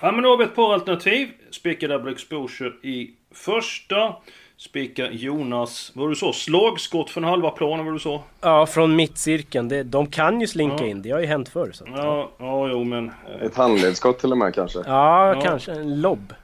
Ja 0.00 0.12
men 0.12 0.22
då 0.22 0.28
har 0.30 0.36
vi 0.36 0.44
ett 0.44 0.54
par 0.54 0.74
alternativ. 0.74 1.28
Spika 1.50 1.88
Double 1.88 2.12
Exposure 2.12 2.72
i 2.82 3.10
första. 3.34 4.14
Spika 4.56 5.10
Jonas, 5.10 5.92
vad 5.94 6.02
var 6.02 6.10
du 6.10 6.16
sa? 6.16 6.32
Slagskott 6.32 7.10
från 7.10 7.24
halva 7.24 7.50
planen 7.50 7.84
var 7.86 7.92
du 7.92 7.98
sa? 7.98 8.22
Ja, 8.40 8.66
från 8.66 8.96
mittcirkeln. 8.96 9.68
Det, 9.68 9.82
de 9.82 10.06
kan 10.06 10.40
ju 10.40 10.46
slinka 10.46 10.76
Ja. 10.84 10.86
in. 10.90 11.02
Det 11.02 11.10
har 11.10 11.20
ju 11.20 11.26
hänt 11.26 11.48
förr. 11.48 11.70
Så. 11.72 11.84
att- 11.84 11.90
Ja, 11.96 12.30
ja 12.38 12.68
jo 12.70 12.84
men... 12.84 13.08
eh, 13.08 13.42
Ett 13.46 13.56
handledsskott 13.56 14.18
till 14.18 14.32
och 14.32 14.38
med 14.38 14.54
kanske. 14.54 14.78
Ja, 14.86 15.34
Ja. 15.34 15.40
kanske 15.40 15.72
en 15.72 16.00
lobb. 16.00 16.34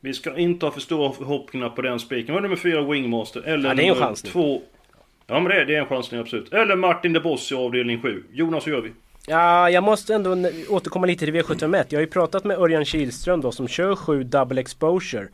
Vi 0.00 0.14
ska 0.14 0.36
inte 0.36 0.66
ha 0.66 0.70
för 0.72 0.80
stora 0.80 1.12
förhoppningar 1.12 1.68
på 1.68 1.82
den 1.82 1.98
spiken. 1.98 2.34
Vad 2.34 2.40
är 2.40 2.48
nummer 2.48 2.56
fyra 2.56 2.82
Wingmaster? 2.82 3.40
Eller 3.42 3.68
Ja, 3.68 3.74
det 3.74 3.86
är 3.86 3.88
en 3.90 3.94
chansning. 3.94 4.32
Två... 4.32 4.62
Ja 5.26 5.34
men 5.40 5.44
det 5.44 5.60
är, 5.60 5.64
det 5.64 5.74
är 5.74 5.80
en 5.80 5.86
chansning 5.86 6.20
absolut. 6.20 6.52
Eller 6.52 6.76
Martin 6.76 7.12
de 7.12 7.20
Boss 7.20 7.52
i 7.52 7.54
avdelning 7.54 8.02
7. 8.02 8.24
Jonas, 8.32 8.66
hur 8.66 8.72
gör 8.72 8.80
vi? 8.80 8.92
Ja, 9.26 9.70
jag 9.70 9.84
måste 9.84 10.14
ändå 10.14 10.30
återkomma 10.68 11.06
lite 11.06 11.24
till 11.24 11.34
V751. 11.34 11.84
Jag 11.88 11.98
har 11.98 12.00
ju 12.00 12.06
pratat 12.06 12.44
med 12.44 12.58
Örjan 12.58 12.84
Kihlström 12.84 13.40
då 13.40 13.52
som 13.52 13.68
kör 13.68 13.96
7 13.96 14.24
double 14.24 14.60
exposure. 14.60 15.28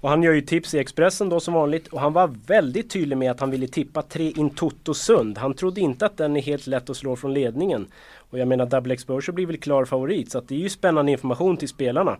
Och 0.00 0.08
han 0.08 0.22
gör 0.22 0.32
ju 0.32 0.40
tips 0.40 0.74
i 0.74 0.78
Expressen 0.78 1.28
då 1.28 1.40
som 1.40 1.54
vanligt. 1.54 1.88
Och 1.88 2.00
han 2.00 2.12
var 2.12 2.34
väldigt 2.46 2.90
tydlig 2.90 3.18
med 3.18 3.30
att 3.30 3.40
han 3.40 3.50
ville 3.50 3.68
tippa 3.68 4.02
3 4.02 4.30
in 4.30 4.50
Toto 4.50 4.94
Sund. 4.94 5.38
Han 5.38 5.54
trodde 5.54 5.80
inte 5.80 6.06
att 6.06 6.16
den 6.16 6.36
är 6.36 6.40
helt 6.40 6.66
lätt 6.66 6.90
att 6.90 6.96
slå 6.96 7.16
från 7.16 7.34
ledningen. 7.34 7.86
Och 8.30 8.38
jag 8.38 8.48
menar 8.48 8.66
double 8.66 8.94
exposure 8.94 9.32
blir 9.32 9.46
väl 9.46 9.56
klar 9.56 9.84
favorit. 9.84 10.30
Så 10.30 10.38
att 10.38 10.48
det 10.48 10.54
är 10.54 10.58
ju 10.58 10.68
spännande 10.68 11.12
information 11.12 11.56
till 11.56 11.68
spelarna. 11.68 12.16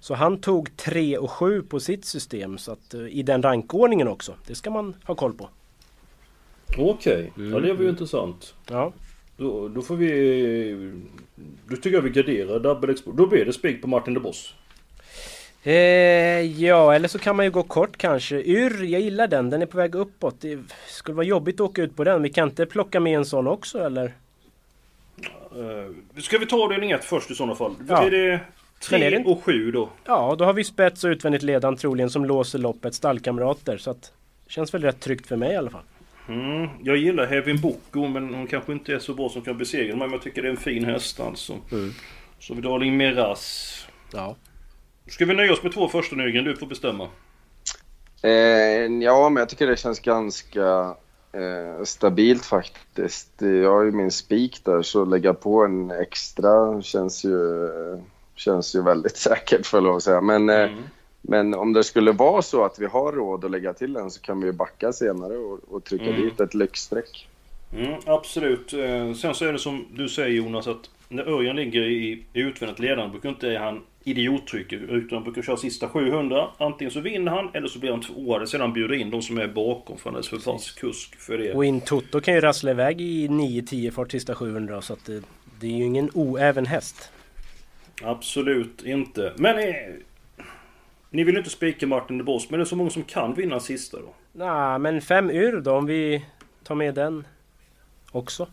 Så 0.00 0.14
han 0.14 0.40
tog 0.40 0.76
3 0.76 1.18
och 1.18 1.30
7 1.30 1.62
på 1.62 1.80
sitt 1.80 2.04
system. 2.04 2.58
Så 2.58 2.72
att 2.72 2.94
eh, 2.94 3.00
i 3.00 3.22
den 3.22 3.42
rankordningen 3.42 4.08
också. 4.08 4.34
Det 4.46 4.54
ska 4.54 4.70
man 4.70 4.94
ha 5.04 5.14
koll 5.14 5.32
på. 5.32 5.48
Okej, 6.78 7.32
ja 7.36 7.60
det 7.60 7.72
var 7.72 7.82
ju 7.82 7.88
intressant. 7.88 8.54
Ja. 8.70 8.92
Då, 9.38 9.68
då 9.68 9.82
får 9.82 9.96
vi... 9.96 10.92
Då 11.68 11.76
tycker 11.76 11.90
jag 11.92 12.02
vi 12.02 12.10
garderar 12.10 12.58
Double 12.60 12.92
Expo. 12.92 13.12
Då 13.12 13.26
blir 13.26 13.44
det 13.44 13.52
spik 13.52 13.82
på 13.82 13.88
Martin 13.88 14.14
de 14.14 14.20
Boss. 14.20 14.54
Eh, 15.62 15.72
ja, 16.62 16.94
eller 16.94 17.08
så 17.08 17.18
kan 17.18 17.36
man 17.36 17.44
ju 17.44 17.50
gå 17.50 17.62
kort 17.62 17.96
kanske. 17.96 18.36
Yr, 18.36 18.84
jag 18.84 19.00
gillar 19.00 19.26
den. 19.28 19.50
Den 19.50 19.62
är 19.62 19.66
på 19.66 19.76
väg 19.76 19.94
uppåt. 19.94 20.40
Det 20.40 20.58
skulle 20.86 21.14
vara 21.14 21.26
jobbigt 21.26 21.54
att 21.54 21.60
åka 21.60 21.82
ut 21.82 21.96
på 21.96 22.04
den. 22.04 22.22
Vi 22.22 22.28
kan 22.30 22.48
inte 22.48 22.66
plocka 22.66 23.00
med 23.00 23.16
en 23.16 23.24
sån 23.24 23.46
också 23.46 23.78
eller? 23.84 24.04
Uh, 25.56 26.20
ska 26.20 26.38
vi 26.38 26.46
ta 26.46 26.64
avdelning 26.64 26.90
1 26.90 27.04
först 27.04 27.30
i 27.30 27.34
sådana 27.34 27.54
fall? 27.54 27.74
Ja. 27.88 28.02
Är 28.06 28.10
det 28.10 28.40
Men 28.90 29.02
är 29.02 29.10
3 29.10 29.18
det- 29.18 29.24
och 29.24 29.44
7 29.44 29.70
då? 29.72 29.88
Ja, 30.04 30.34
då 30.38 30.44
har 30.44 30.52
vi 30.52 30.64
spets 30.64 31.04
och 31.04 31.08
utvändigt 31.08 31.42
ledan 31.42 31.76
troligen 31.76 32.10
som 32.10 32.24
låser 32.24 32.58
loppet. 32.58 32.94
Stallkamrater. 32.94 33.78
Så 33.78 33.90
att 33.90 34.12
känns 34.48 34.74
väl 34.74 34.82
rätt 34.82 35.00
tryggt 35.00 35.26
för 35.26 35.36
mig 35.36 35.52
i 35.52 35.56
alla 35.56 35.70
fall. 35.70 35.82
Mm, 36.28 36.68
jag 36.82 36.96
gillar 36.96 37.26
Hevin 37.26 37.60
Boko 37.60 38.08
men 38.08 38.34
hon 38.34 38.46
kanske 38.46 38.72
inte 38.72 38.94
är 38.94 38.98
så 38.98 39.14
bra 39.14 39.28
som 39.28 39.42
kan 39.42 39.58
besegra 39.58 39.96
mig. 39.96 40.06
Men 40.06 40.12
jag 40.12 40.22
tycker 40.22 40.42
det 40.42 40.48
är 40.48 40.52
en 40.52 40.56
fin 40.56 40.84
häst 40.84 41.20
alltså. 41.20 41.56
Så 42.38 42.54
vi 42.54 42.60
drar 42.60 42.84
in 42.84 42.96
Miras. 42.96 43.86
Ja. 44.12 44.36
Ska 45.06 45.24
vi 45.24 45.34
nöja 45.34 45.52
oss 45.52 45.62
med 45.62 45.72
två 45.72 45.88
första 45.88 46.16
Nygren? 46.16 46.44
Du 46.44 46.56
får 46.56 46.66
bestämma. 46.66 47.08
Eh, 48.22 48.30
ja, 49.02 49.28
men 49.28 49.40
jag 49.40 49.48
tycker 49.48 49.66
det 49.66 49.76
känns 49.76 50.00
ganska 50.00 50.94
eh, 51.32 51.84
stabilt 51.84 52.44
faktiskt. 52.44 53.32
Jag 53.38 53.72
har 53.72 53.82
ju 53.82 53.92
min 53.92 54.10
spik 54.10 54.64
där, 54.64 54.82
så 54.82 55.04
lägga 55.04 55.34
på 55.34 55.64
en 55.64 55.90
extra 55.90 56.82
känns 56.82 57.24
ju, 57.24 57.68
känns 58.34 58.74
ju 58.74 58.82
väldigt 58.82 59.16
säkert 59.28 59.66
för 59.66 59.96
att 59.96 60.02
säga. 60.02 60.20
Men, 60.20 60.50
eh, 60.50 60.70
men 61.28 61.54
om 61.54 61.72
det 61.72 61.84
skulle 61.84 62.12
vara 62.12 62.42
så 62.42 62.64
att 62.64 62.78
vi 62.78 62.86
har 62.86 63.12
råd 63.12 63.44
att 63.44 63.50
lägga 63.50 63.72
till 63.72 63.96
en 63.96 64.10
så 64.10 64.20
kan 64.20 64.40
vi 64.40 64.52
backa 64.52 64.92
senare 64.92 65.36
och, 65.36 65.60
och 65.68 65.84
trycka 65.84 66.04
Mm. 66.04 66.20
dit 66.20 66.40
ett 66.40 66.54
lyxstreck. 66.54 67.28
Mm, 67.76 68.00
absolut. 68.06 68.72
Eh, 68.72 69.12
sen 69.12 69.34
så 69.34 69.44
är 69.44 69.52
det 69.52 69.58
som 69.58 69.86
du 69.92 70.08
säger 70.08 70.28
Jonas 70.28 70.66
att 70.66 70.90
när 71.08 71.28
Örjan 71.28 71.56
ligger 71.56 71.82
i, 71.82 72.24
i 72.32 72.40
utvändigt 72.40 72.78
ledande 72.78 73.10
brukar 73.10 73.28
inte 73.28 73.48
han 73.48 73.82
idiottrycker 74.04 74.76
utan 74.76 75.16
han 75.16 75.24
brukar 75.24 75.42
köra 75.42 75.56
sista 75.56 75.88
700. 75.88 76.48
Antingen 76.58 76.90
så 76.90 77.00
vinner 77.00 77.32
han 77.32 77.50
eller 77.54 77.68
så 77.68 77.78
blir 77.78 77.90
han 77.90 78.00
tvåa. 78.00 78.36
Eller 78.36 78.46
sedan 78.46 78.72
bjuder 78.72 78.94
in 78.94 79.10
de 79.10 79.22
som 79.22 79.38
är 79.38 79.48
bakom 79.48 79.98
för 79.98 80.10
han 80.10 80.18
är 80.18 80.22
så 80.22 80.38
fast 80.38 80.78
kusk 80.78 81.16
för 81.20 81.38
det. 81.38 81.54
Och 81.54 81.64
in 81.64 81.80
Toto 81.80 82.20
kan 82.20 82.34
ju 82.34 82.40
rassla 82.40 82.70
iväg 82.70 83.00
i 83.00 83.28
9-10 83.28 83.90
fart 83.90 84.10
sista 84.10 84.34
700. 84.34 84.82
Så 84.82 84.92
att 84.92 85.04
det, 85.04 85.22
det 85.60 85.66
är 85.66 85.70
ju 85.76 85.84
ingen 85.84 86.10
oäven 86.14 86.66
häst. 86.66 87.10
Absolut 88.02 88.82
inte. 88.84 89.32
Men 89.36 89.58
eh, 89.58 89.74
ni 91.10 91.24
vill 91.24 91.36
inte 91.36 91.50
spika 91.50 91.86
Martin 91.86 92.18
de 92.18 92.24
Boss 92.24 92.50
men 92.50 92.58
det 92.58 92.64
är 92.64 92.66
så 92.66 92.76
många 92.76 92.90
som 92.90 93.02
kan 93.02 93.34
vinna 93.34 93.60
sista 93.60 93.96
då. 93.96 94.14
Nej, 94.32 94.78
men 94.78 95.00
fem 95.00 95.30
ur 95.30 95.60
då 95.60 95.72
om 95.72 95.86
vi 95.86 96.24
tar 96.64 96.74
med 96.74 96.94
den 96.94 97.26
också. 98.10 98.48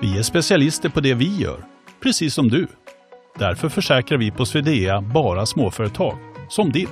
Vi 0.00 0.18
är 0.18 0.22
specialister 0.22 0.88
på 0.88 1.00
det 1.00 1.14
vi 1.14 1.36
gör, 1.36 1.64
precis 2.02 2.34
som 2.34 2.48
du. 2.48 2.66
Därför 3.38 3.68
försäkrar 3.68 4.18
vi 4.18 4.30
på 4.30 4.46
Swedea 4.46 5.00
bara 5.00 5.46
småföretag, 5.46 6.18
som 6.48 6.72
ditt. 6.72 6.88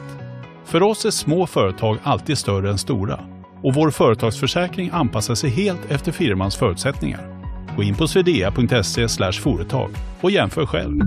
För 0.65 0.83
oss 0.83 1.05
är 1.05 1.11
små 1.11 1.47
företag 1.47 1.99
alltid 2.03 2.39
större 2.39 2.71
än 2.71 2.79
stora 2.79 3.21
och 3.63 3.75
vår 3.75 3.91
företagsförsäkring 3.91 4.91
anpassar 4.93 5.35
sig 5.35 5.51
helt 5.51 5.91
efter 5.91 6.13
firmans 6.13 6.57
förutsättningar. 6.57 7.35
Gå 7.77 7.83
in 7.83 7.95
på 7.95 8.09
swedea.se 8.09 9.33
företag 9.33 9.91
och 10.21 10.31
jämför 10.31 10.67
själv. 10.67 11.01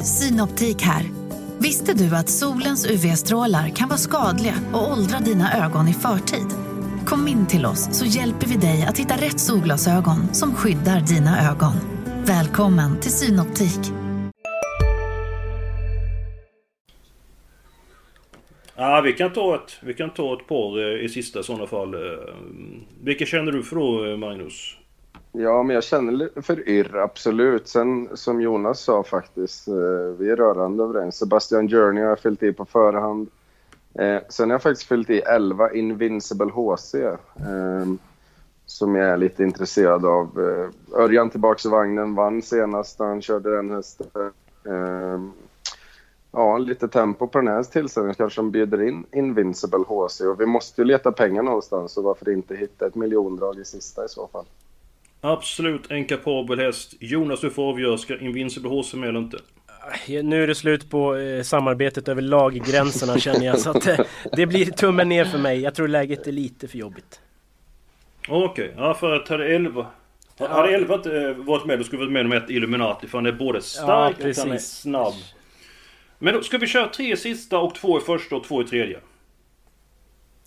Hej, 0.00 0.06
Synoptik 0.06 0.82
här. 0.82 1.02
Visste 1.58 1.94
du 1.94 2.16
att 2.16 2.28
solens 2.28 2.90
UV-strålar 2.90 3.68
kan 3.68 3.88
vara 3.88 3.98
skadliga 3.98 4.54
och 4.72 4.92
åldra 4.92 5.18
dina 5.18 5.66
ögon 5.66 5.88
i 5.88 5.92
förtid? 5.92 6.46
Kom 7.06 7.28
in 7.28 7.46
till 7.46 7.66
oss 7.66 7.98
så 7.98 8.04
hjälper 8.04 8.46
vi 8.46 8.56
dig 8.56 8.86
att 8.88 8.98
hitta 8.98 9.14
rätt 9.14 9.40
solglasögon 9.40 10.34
som 10.34 10.54
skyddar 10.54 11.00
dina 11.00 11.50
ögon. 11.50 11.72
Välkommen 12.26 13.00
till 13.00 13.10
Synoptik. 13.10 13.80
Ja, 18.76 19.00
vi 19.04 19.12
kan 19.12 19.32
ta 19.32 19.54
ett, 19.54 19.78
vi 19.82 19.94
kan 19.94 20.10
ta 20.10 20.34
ett 20.40 20.46
par 20.46 20.78
eh, 20.78 21.04
i 21.04 21.08
sista 21.08 21.42
sådana 21.42 21.66
fall. 21.66 21.94
Eh, 21.94 22.00
mm. 22.00 22.82
Vilka 23.02 23.26
känner 23.26 23.52
du 23.52 23.62
för 23.62 23.76
då 23.76 24.10
eh, 24.10 24.16
Magnus? 24.16 24.76
Ja, 25.32 25.62
men 25.62 25.74
jag 25.74 25.84
känner 25.84 26.42
för 26.42 26.68
Yr, 26.68 26.96
absolut. 26.96 27.68
Sen 27.68 28.08
som 28.14 28.40
Jonas 28.40 28.80
sa 28.80 29.02
faktiskt, 29.02 29.68
eh, 29.68 29.74
vi 30.18 30.30
är 30.30 30.36
rörande 30.36 30.84
överens. 30.84 31.16
Sebastian 31.16 31.68
Journey 31.68 32.02
har 32.02 32.08
jag 32.08 32.18
fyllt 32.18 32.42
i 32.42 32.52
på 32.52 32.64
förhand. 32.64 33.28
Eh, 33.94 34.18
sen 34.28 34.50
har 34.50 34.54
jag 34.54 34.62
faktiskt 34.62 34.88
fyllt 34.88 35.10
i 35.10 35.20
11 35.20 35.72
Invincible 35.72 36.50
HC. 36.52 36.94
Eh, 36.94 37.86
som 38.66 38.94
jag 38.94 39.08
är 39.08 39.16
lite 39.16 39.42
intresserad 39.42 40.06
av. 40.06 40.40
Eh, 40.40 40.98
Örjan 41.00 41.30
tillbaks 41.30 41.66
i 41.66 41.68
vagnen, 41.68 42.14
vann 42.14 42.42
senast 42.42 42.98
när 42.98 43.06
han 43.06 43.22
körde 43.22 43.56
den 43.56 43.70
hästen. 43.70 44.06
Eh, 44.66 45.20
ja, 46.32 46.58
lite 46.58 46.88
tempo 46.88 47.26
på 47.26 47.38
den 47.38 47.48
här 47.48 47.62
tillställningen 47.62 48.14
kanske 48.14 48.34
som 48.34 48.50
bjuder 48.50 48.82
in 48.82 49.06
Invincible 49.12 49.84
HC. 49.88 50.20
Och 50.20 50.40
vi 50.40 50.46
måste 50.46 50.80
ju 50.80 50.84
leta 50.84 51.12
pengar 51.12 51.42
någonstans, 51.42 51.92
så 51.92 52.02
varför 52.02 52.30
inte 52.30 52.56
hitta 52.56 52.86
ett 52.86 52.94
miljondrag 52.94 53.58
i 53.58 53.64
sista 53.64 54.04
i 54.04 54.08
så 54.08 54.28
fall. 54.28 54.46
Absolut 55.20 55.90
en 55.90 56.04
kapabel 56.04 56.58
häst. 56.58 56.94
Jonas 57.00 57.40
du 57.40 57.50
får 57.50 57.68
avgöra, 57.68 57.98
ska 57.98 58.18
Invincible 58.18 58.70
HC 58.70 58.94
med 58.94 59.08
eller 59.08 59.18
inte? 59.18 59.38
Nu 60.22 60.42
är 60.42 60.46
det 60.46 60.54
slut 60.54 60.90
på 60.90 61.16
eh, 61.16 61.42
samarbetet 61.42 62.08
över 62.08 62.22
laggränserna 62.22 63.18
känner 63.18 63.46
jag. 63.46 63.58
Så 63.58 63.70
att, 63.70 63.86
eh, 63.86 64.00
det 64.32 64.46
blir 64.46 64.66
tummen 64.66 65.08
ner 65.08 65.24
för 65.24 65.38
mig. 65.38 65.60
Jag 65.60 65.74
tror 65.74 65.88
läget 65.88 66.26
är 66.26 66.32
lite 66.32 66.68
för 66.68 66.78
jobbigt. 66.78 67.20
Okej, 68.28 68.74
ja 68.76 68.94
för 68.94 69.12
att 69.12 69.28
hade 69.28 69.54
11... 69.54 69.86
Hade 70.38 70.74
11 70.74 70.94
inte 70.94 71.20
eh, 71.20 71.34
varit 71.34 71.64
med 71.66 71.78
då 71.78 71.84
skulle 71.84 71.98
vi 71.98 72.04
varit 72.04 72.12
med 72.12 72.26
med 72.26 72.38
ett 72.42 72.50
Illuminati 72.50 73.06
för 73.06 73.18
han 73.18 73.26
är 73.26 73.32
både 73.32 73.62
stark 73.62 74.16
Ja, 74.18 74.28
och 74.28 74.36
han 74.36 74.52
är 74.52 74.58
snabb. 74.58 75.14
Men 76.18 76.34
då 76.34 76.42
ska 76.42 76.58
vi 76.58 76.66
köra 76.66 76.88
tre 76.88 77.16
sista 77.16 77.58
och 77.58 77.74
två 77.74 77.98
i 77.98 78.00
första 78.00 78.36
och 78.36 78.44
två 78.44 78.62
i 78.62 78.64
tredje. 78.64 78.98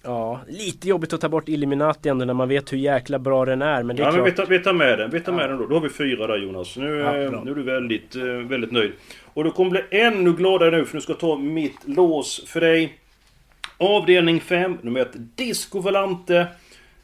Ja, 0.05 0.41
lite 0.47 0.87
jobbigt 0.87 1.13
att 1.13 1.21
ta 1.21 1.29
bort 1.29 1.49
Illuminati 1.49 2.09
ändå 2.09 2.25
när 2.25 2.33
man 2.33 2.49
vet 2.49 2.73
hur 2.73 2.77
jäkla 2.77 3.19
bra 3.19 3.45
den 3.45 3.61
är. 3.61 3.83
Men 3.83 3.95
det 3.95 4.01
är 4.01 4.05
Ja 4.05 4.11
men 4.11 4.15
klart. 4.23 4.27
vi 4.27 4.31
tar, 4.31 4.45
vi 4.45 4.59
tar 4.59 4.73
med 4.73 4.99
den, 4.99 5.09
vi 5.11 5.19
tar 5.19 5.33
med 5.33 5.49
den 5.49 5.57
då. 5.57 5.65
Då 5.67 5.75
har 5.75 5.81
vi 5.81 5.89
fyra 5.89 6.27
där 6.27 6.37
Jonas. 6.37 6.77
Nu, 6.77 6.97
Ja, 6.97 7.17
eh, 7.17 7.43
nu 7.43 7.51
är 7.51 7.55
du 7.55 7.63
väldigt, 7.63 8.15
eh, 8.15 8.23
väldigt 8.23 8.71
nöjd. 8.71 8.91
Och 9.33 9.43
du 9.43 9.51
kommer 9.51 9.71
bli 9.71 9.81
ännu 9.91 10.33
gladare 10.33 10.77
nu 10.77 10.85
för 10.85 10.95
nu 10.95 11.01
ska 11.01 11.11
jag 11.13 11.19
ta 11.19 11.37
mitt 11.37 11.87
lås 11.87 12.43
för 12.47 12.61
dig. 12.61 12.93
Avdelning 13.77 14.39
5, 14.41 14.77
nummer 14.81 14.99
1 14.99 15.09
Disco 15.35 15.79
Valante. 15.79 16.47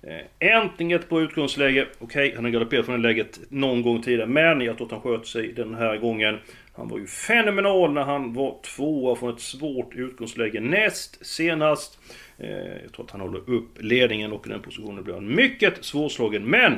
Eh, 0.03 0.49
Äntligen 0.57 0.99
ett 0.99 1.09
bra 1.09 1.21
utgångsläge. 1.21 1.87
Okej, 1.99 2.33
han 2.35 2.43
har 2.45 2.51
galopperat 2.51 2.85
från 2.85 3.01
det 3.01 3.07
läget 3.07 3.39
någon 3.49 3.81
gång 3.81 4.01
tidigare. 4.01 4.25
Men 4.27 4.61
jag 4.61 4.77
tror 4.77 4.85
att 4.87 4.91
han 4.91 5.01
sköt 5.01 5.27
sig 5.27 5.53
den 5.53 5.75
här 5.75 5.97
gången. 5.97 6.37
Han 6.79 6.87
var 6.87 6.99
ju 6.99 7.07
fenomenal 7.07 7.93
när 7.93 8.01
han 8.03 8.33
var 8.33 8.55
tvåa 8.75 9.15
från 9.15 9.33
ett 9.33 9.39
svårt 9.39 9.95
utgångsläge 9.95 10.59
näst 10.59 11.25
senast. 11.25 11.99
Eh, 12.37 12.49
Jag 12.83 12.93
tror 12.95 13.05
att 13.05 13.11
han 13.11 13.21
håller 13.21 13.49
upp 13.49 13.81
ledningen 13.81 14.33
och 14.33 14.47
i 14.47 14.49
den 14.49 14.61
positionen 14.61 15.03
blir 15.03 15.13
han 15.13 15.35
mycket 15.35 15.85
svårslagen. 15.85 16.43
Men! 16.45 16.73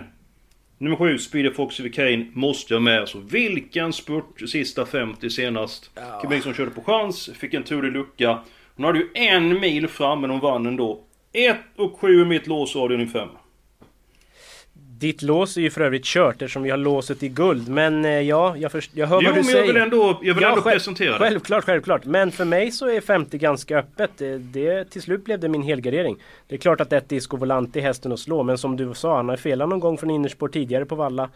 Nummer 0.77 0.95
7, 0.95 1.17
Speedy 1.17 1.51
Foxy 1.53 1.89
Kane 1.89 2.25
måste 2.33 2.73
jag 2.73 2.81
med. 2.83 3.07
Så 3.09 3.19
vilken 3.19 3.93
spurt 3.93 4.49
sista 4.49 4.85
50 4.85 5.29
senast. 5.29 5.91
Kim 6.21 6.29
Bengtsson 6.29 6.53
körde 6.53 6.71
på 6.71 6.81
chans, 6.81 7.29
fick 7.35 7.53
en 7.53 7.63
turlig 7.63 7.91
lucka. 7.91 8.39
Hon 8.75 8.85
hade 8.85 8.99
ju 8.99 9.07
en 9.13 9.59
mil 9.59 9.87
fram 9.87 10.21
men 10.21 10.29
hon 10.29 10.39
vann 10.39 10.65
ändå. 10.65 11.03
1 11.33 11.57
och 11.75 11.99
7 11.99 12.21
i 12.21 12.25
mitt 12.25 12.47
lås 12.47 12.75
och 12.75 12.81
avdelning 12.81 13.07
5. 13.07 13.29
Ditt 15.01 15.21
lås 15.21 15.57
är 15.57 15.61
ju 15.61 15.69
för 15.69 15.81
övrigt 15.81 16.05
kört 16.05 16.35
eftersom 16.41 16.63
vi 16.63 16.69
har 16.69 16.77
låset 16.77 17.23
i 17.23 17.29
guld. 17.29 17.69
Men 17.69 18.05
eh, 18.05 18.11
ja, 18.11 18.57
jag, 18.57 18.71
först, 18.71 18.91
jag 18.93 19.07
hör 19.07 19.21
Jo 19.21 19.25
vad 19.27 19.33
du 19.33 19.35
men 19.35 19.43
säger. 19.43 19.57
jag 19.65 19.73
vill 19.73 19.81
ändå, 19.81 20.19
jag 20.21 20.33
vill 20.33 20.43
Ja, 20.43 20.49
ändå 20.49 20.61
själv- 20.61 20.73
presentera 20.73 21.11
det. 21.11 21.17
Självklart, 21.19 21.63
självklart. 21.63 22.05
Men 22.05 22.31
för 22.31 22.45
mig 22.45 22.71
så 22.71 22.89
är 22.89 23.01
50 23.01 23.37
ganska 23.37 23.77
öppet. 23.79 24.11
Det, 24.17 24.37
det, 24.37 24.85
till 24.89 25.01
slut 25.01 25.25
blev 25.25 25.39
det 25.39 25.47
min 25.49 25.61
helgardering. 25.63 26.17
Det 26.47 26.55
är 26.55 26.59
klart 26.59 26.81
att 26.81 26.93
ett 26.93 27.09
Disco 27.09 27.37
Volante 27.37 27.79
är 27.79 27.83
hästen 27.83 28.11
att 28.11 28.19
slå. 28.19 28.43
Men 28.43 28.57
som 28.57 28.77
du 28.77 28.93
sa, 28.93 29.15
han 29.15 29.29
har 29.29 29.37
felat 29.37 29.69
någon 29.69 29.79
gång 29.79 29.97
från 29.97 30.09
innerspår 30.09 30.47
tidigare 30.47 30.85
på 30.85 30.95
Valla. 30.95 31.29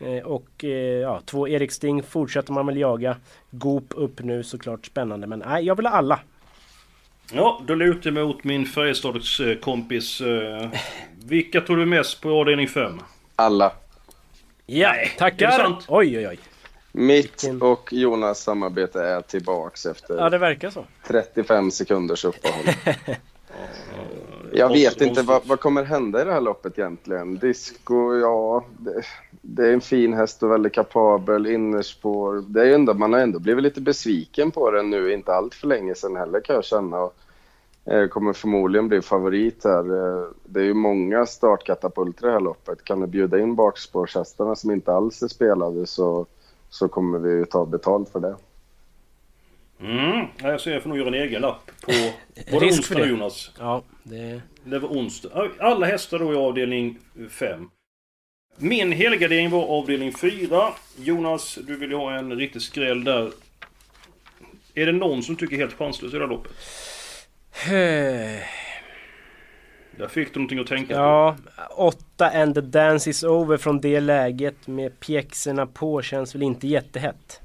Eh, 0.00 0.26
och 0.26 0.64
eh, 0.64 0.70
ja, 1.00 1.20
två 1.26 1.48
Erik 1.48 1.72
Sting 1.72 2.02
fortsätter 2.02 2.52
man 2.52 2.66
väl 2.66 2.76
jaga. 2.76 3.16
Goop 3.50 3.92
upp 3.96 4.20
nu 4.22 4.42
såklart 4.42 4.86
spännande 4.86 5.26
men 5.26 5.38
nej, 5.46 5.64
jag 5.64 5.74
vill 5.76 5.86
ha 5.86 5.92
alla. 5.92 6.20
Ja, 7.32 7.60
då 7.66 7.74
lutar 7.74 8.10
jag 8.10 8.26
mot 8.26 8.44
min 8.44 8.66
Färjestadskompis. 8.66 10.20
Eh, 10.20 10.68
vilka 11.24 11.60
tror 11.60 11.76
du 11.76 11.86
mest 11.86 12.20
på 12.20 12.30
avdelning 12.40 12.68
5? 12.68 13.00
Alla. 13.36 13.72
Ja, 14.66 14.94
tackar! 15.18 15.76
Oj, 15.88 16.18
oj, 16.18 16.28
oj. 16.28 16.38
Mitt 16.92 17.44
och 17.60 17.92
Jonas 17.92 18.42
samarbete 18.42 19.02
är 19.02 19.20
tillbaks 19.20 19.86
efter 19.86 20.16
Ja, 20.16 20.30
det 20.30 20.38
verkar 20.38 20.70
så. 20.70 20.84
35 21.06 21.70
sekunders 21.70 22.24
uppehåll. 22.24 22.74
Jag 24.52 24.68
vet 24.68 25.00
inte 25.00 25.22
vad, 25.22 25.46
vad 25.46 25.60
kommer 25.60 25.84
hända 25.84 26.22
i 26.22 26.24
det 26.24 26.32
här 26.32 26.40
loppet 26.40 26.78
egentligen. 26.78 27.38
Disco, 27.38 28.14
ja, 28.14 28.64
det, 28.78 29.02
det 29.42 29.66
är 29.66 29.72
en 29.72 29.80
fin 29.80 30.12
häst 30.12 30.42
och 30.42 30.50
väldigt 30.50 30.72
kapabel. 30.72 31.46
Innerspår. 31.46 32.44
Det 32.48 32.68
är 32.68 32.74
ändå, 32.74 32.94
man 32.94 33.12
har 33.12 33.20
ändå 33.20 33.38
blivit 33.38 33.62
lite 33.62 33.80
besviken 33.80 34.50
på 34.50 34.70
den 34.70 34.90
nu, 34.90 35.12
inte 35.12 35.34
allt 35.34 35.54
för 35.54 35.66
länge 35.66 35.94
sedan 35.94 36.16
heller 36.16 36.40
kan 36.40 36.54
jag 36.54 36.64
känna. 36.64 37.00
Och, 37.00 37.14
eh, 37.84 38.08
kommer 38.08 38.32
förmodligen 38.32 38.88
bli 38.88 39.02
favorit 39.02 39.64
här. 39.64 39.84
Eh, 39.96 40.24
det 40.44 40.60
är 40.60 40.64
ju 40.64 40.74
många 40.74 41.26
startkatapulter 41.26 42.24
i 42.24 42.26
det 42.26 42.32
här 42.32 42.40
loppet. 42.40 42.84
Kan 42.84 43.00
du 43.00 43.06
bjuda 43.06 43.38
in 43.38 43.54
bakspårshästarna 43.54 44.56
som 44.56 44.70
inte 44.70 44.92
alls 44.92 45.22
är 45.22 45.28
spelade 45.28 45.86
så, 45.86 46.26
så 46.70 46.88
kommer 46.88 47.18
vi 47.18 47.30
ju 47.30 47.44
ta 47.44 47.66
betalt 47.66 48.08
för 48.08 48.20
det. 48.20 48.36
Mm, 49.82 50.26
ja, 50.42 50.50
jag 50.50 50.60
ser 50.60 50.72
jag 50.72 50.82
får 50.82 50.88
nog 50.88 50.98
göra 50.98 51.08
en 51.08 51.14
egen 51.14 51.42
lapp 51.42 51.70
på... 51.80 51.92
Var 52.52 52.60
det 52.60 52.66
Risk 52.66 52.78
onsdag 52.78 52.98
det. 52.98 53.08
Jonas? 53.08 53.50
Ja, 53.58 53.82
det... 54.02 54.42
Det 54.64 54.78
var 54.78 54.88
onsdag. 54.88 55.48
Alla 55.58 55.86
hästar 55.86 56.18
då 56.18 56.32
i 56.32 56.36
avdelning 56.36 56.98
5. 57.30 57.70
Min 58.56 58.92
helgardering 58.92 59.50
var 59.50 59.66
avdelning 59.66 60.12
4. 60.12 60.72
Jonas, 60.96 61.58
du 61.66 61.76
vill 61.76 61.90
ju 61.90 61.96
ha 61.96 62.14
en 62.14 62.36
riktig 62.36 62.62
skräll 62.62 63.04
där. 63.04 63.30
Är 64.74 64.86
det 64.86 64.92
någon 64.92 65.22
som 65.22 65.36
tycker 65.36 65.56
helt 65.56 65.74
chanslös 65.74 66.14
i 66.14 66.16
det 66.16 66.22
här 66.22 66.28
loppet? 66.28 66.52
Där 69.96 70.08
fick 70.08 70.34
du 70.34 70.40
någonting 70.40 70.58
att 70.58 70.66
tänka 70.66 70.94
på. 70.94 71.00
Ja, 71.00 71.36
åtta 71.76 72.30
and 72.30 72.54
the 72.54 72.60
dance 72.60 73.10
is 73.10 73.22
over 73.22 73.56
från 73.56 73.80
det 73.80 74.00
läget 74.00 74.66
med 74.66 75.00
pjäxorna 75.00 75.66
på 75.66 76.02
känns 76.02 76.34
väl 76.34 76.42
inte 76.42 76.68
jättehett. 76.68 77.40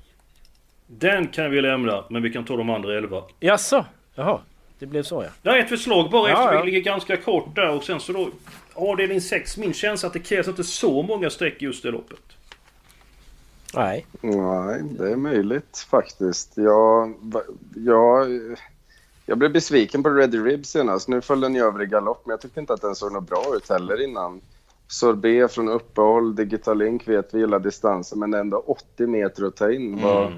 Den 0.88 1.28
kan 1.28 1.52
vi 1.52 1.62
lämna, 1.62 2.04
men 2.10 2.24
vi 2.24 2.30
kan 2.30 2.46
ta 2.46 2.58
de 2.58 2.70
andra 2.70 2.98
11. 2.98 3.24
Jaså? 3.40 3.86
Jaha, 4.16 4.40
det 4.80 4.86
blev 4.86 5.04
så 5.04 5.24
ja. 5.24 5.30
Det 5.42 5.50
är 5.50 5.60
ett 5.60 5.70
förslag 5.70 6.12
bara 6.12 6.30
Ja, 6.30 6.42
efter 6.44 6.56
ja. 6.56 6.64
vi 6.64 6.72
ligger 6.72 6.92
ganska 6.92 7.18
kort 7.18 7.56
där 7.56 7.70
och 7.70 7.84
sen 7.84 8.00
så 8.00 8.14
då... 8.14 8.30
Avdelning 8.74 9.22
6, 9.22 9.58
min 9.58 9.74
känsla 9.74 10.08
att 10.08 10.14
det 10.14 10.20
krävs 10.20 10.48
inte 10.48 10.64
så 10.64 11.02
många 11.02 11.30
streck 11.30 11.62
just 11.62 11.84
det 11.84 11.92
loppet. 11.92 12.20
Nej. 13.76 14.06
Nej, 14.22 14.82
det 14.84 15.12
är 15.12 15.16
möjligt 15.16 15.88
faktiskt. 15.90 16.58
Jag, 16.58 17.14
jag, 17.76 18.28
jag 19.26 19.38
blev 19.38 19.52
besviken 19.52 20.04
på 20.04 20.10
Ready 20.10 20.40
Rib 20.40 20.66
senast. 20.66 21.08
Nu 21.08 21.22
föll 21.22 21.40
den 21.40 21.56
ju 21.56 21.62
över 21.62 21.82
i 21.82 21.86
galopp, 21.86 22.22
men 22.26 22.32
jag 22.32 22.42
tyckte 22.42 22.60
inte 22.60 22.74
att 22.74 22.82
den 22.82 22.96
såg 22.96 23.14
något 23.14 23.30
bra 23.30 23.44
ut 23.56 23.70
heller 23.70 24.04
innan. 24.04 24.42
Sorbet 24.88 25.52
från 25.52 25.70
uppehåll, 25.70 26.36
Digital 26.36 26.78
Link 26.78 27.08
vet 27.08 27.34
vi 27.34 27.40
gillar 27.40 27.60
distansen, 27.60 28.20
men 28.20 28.34
ändå 28.34 28.58
80 28.58 29.08
meter 29.08 29.46
att 29.46 29.56
ta 29.56 29.72
in. 29.72 30.02
Vad, 30.02 30.34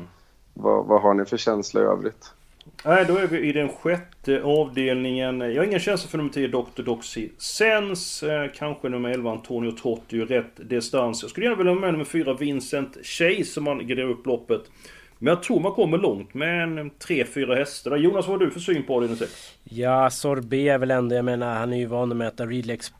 vad, 0.59 0.85
vad 0.85 1.01
har 1.01 1.13
ni 1.13 1.25
för 1.25 1.37
känsla 1.37 1.81
i 1.81 1.83
övrigt? 1.83 2.33
Nej, 2.85 3.05
då 3.07 3.17
är 3.17 3.27
vi 3.27 3.39
i 3.49 3.51
den 3.51 3.69
sjätte 3.69 4.41
avdelningen. 4.43 5.39
Jag 5.39 5.57
har 5.61 5.63
ingen 5.63 5.79
känsla 5.79 6.09
för 6.09 6.17
nummer 6.17 6.29
10, 6.31 6.47
Dr. 6.47 6.81
Doxy 6.83 7.29
Sense. 7.37 8.35
Eh, 8.35 8.51
kanske 8.55 8.89
nummer 8.89 9.09
11, 9.09 9.31
Antonio 9.31 9.71
Totti, 9.71 10.21
rätt 10.21 10.69
distans. 10.69 11.21
Jag 11.21 11.31
skulle 11.31 11.45
gärna 11.45 11.57
vilja 11.57 11.73
ha 11.73 11.79
med 11.79 11.91
nummer 11.91 12.05
4, 12.05 12.33
Vincent 12.33 12.97
Chase, 13.03 13.43
som 13.43 13.63
man 13.63 13.87
graderar 13.87 14.09
upp 14.09 14.25
loppet. 14.25 14.61
Men 15.19 15.31
jag 15.33 15.43
tror 15.43 15.59
man 15.59 15.71
kommer 15.71 15.97
långt 15.97 16.33
med 16.33 16.63
en 16.63 16.91
3-4 16.91 17.55
hästar. 17.55 17.91
där. 17.91 17.97
Jonas, 17.97 18.27
vad 18.27 18.39
har 18.39 18.45
du 18.45 18.51
för 18.51 18.59
syn 18.59 18.83
på 18.83 19.07
6? 19.19 19.31
Ja, 19.63 20.09
Sorbet 20.09 20.59
är 20.59 20.77
väl 20.77 20.91
ändå, 20.91 21.15
jag 21.15 21.25
menar 21.25 21.55
han 21.55 21.73
är 21.73 21.77
ju 21.77 21.85
van 21.85 22.11
att 22.11 22.17
möta 22.17 22.45
Expl- 22.45 22.91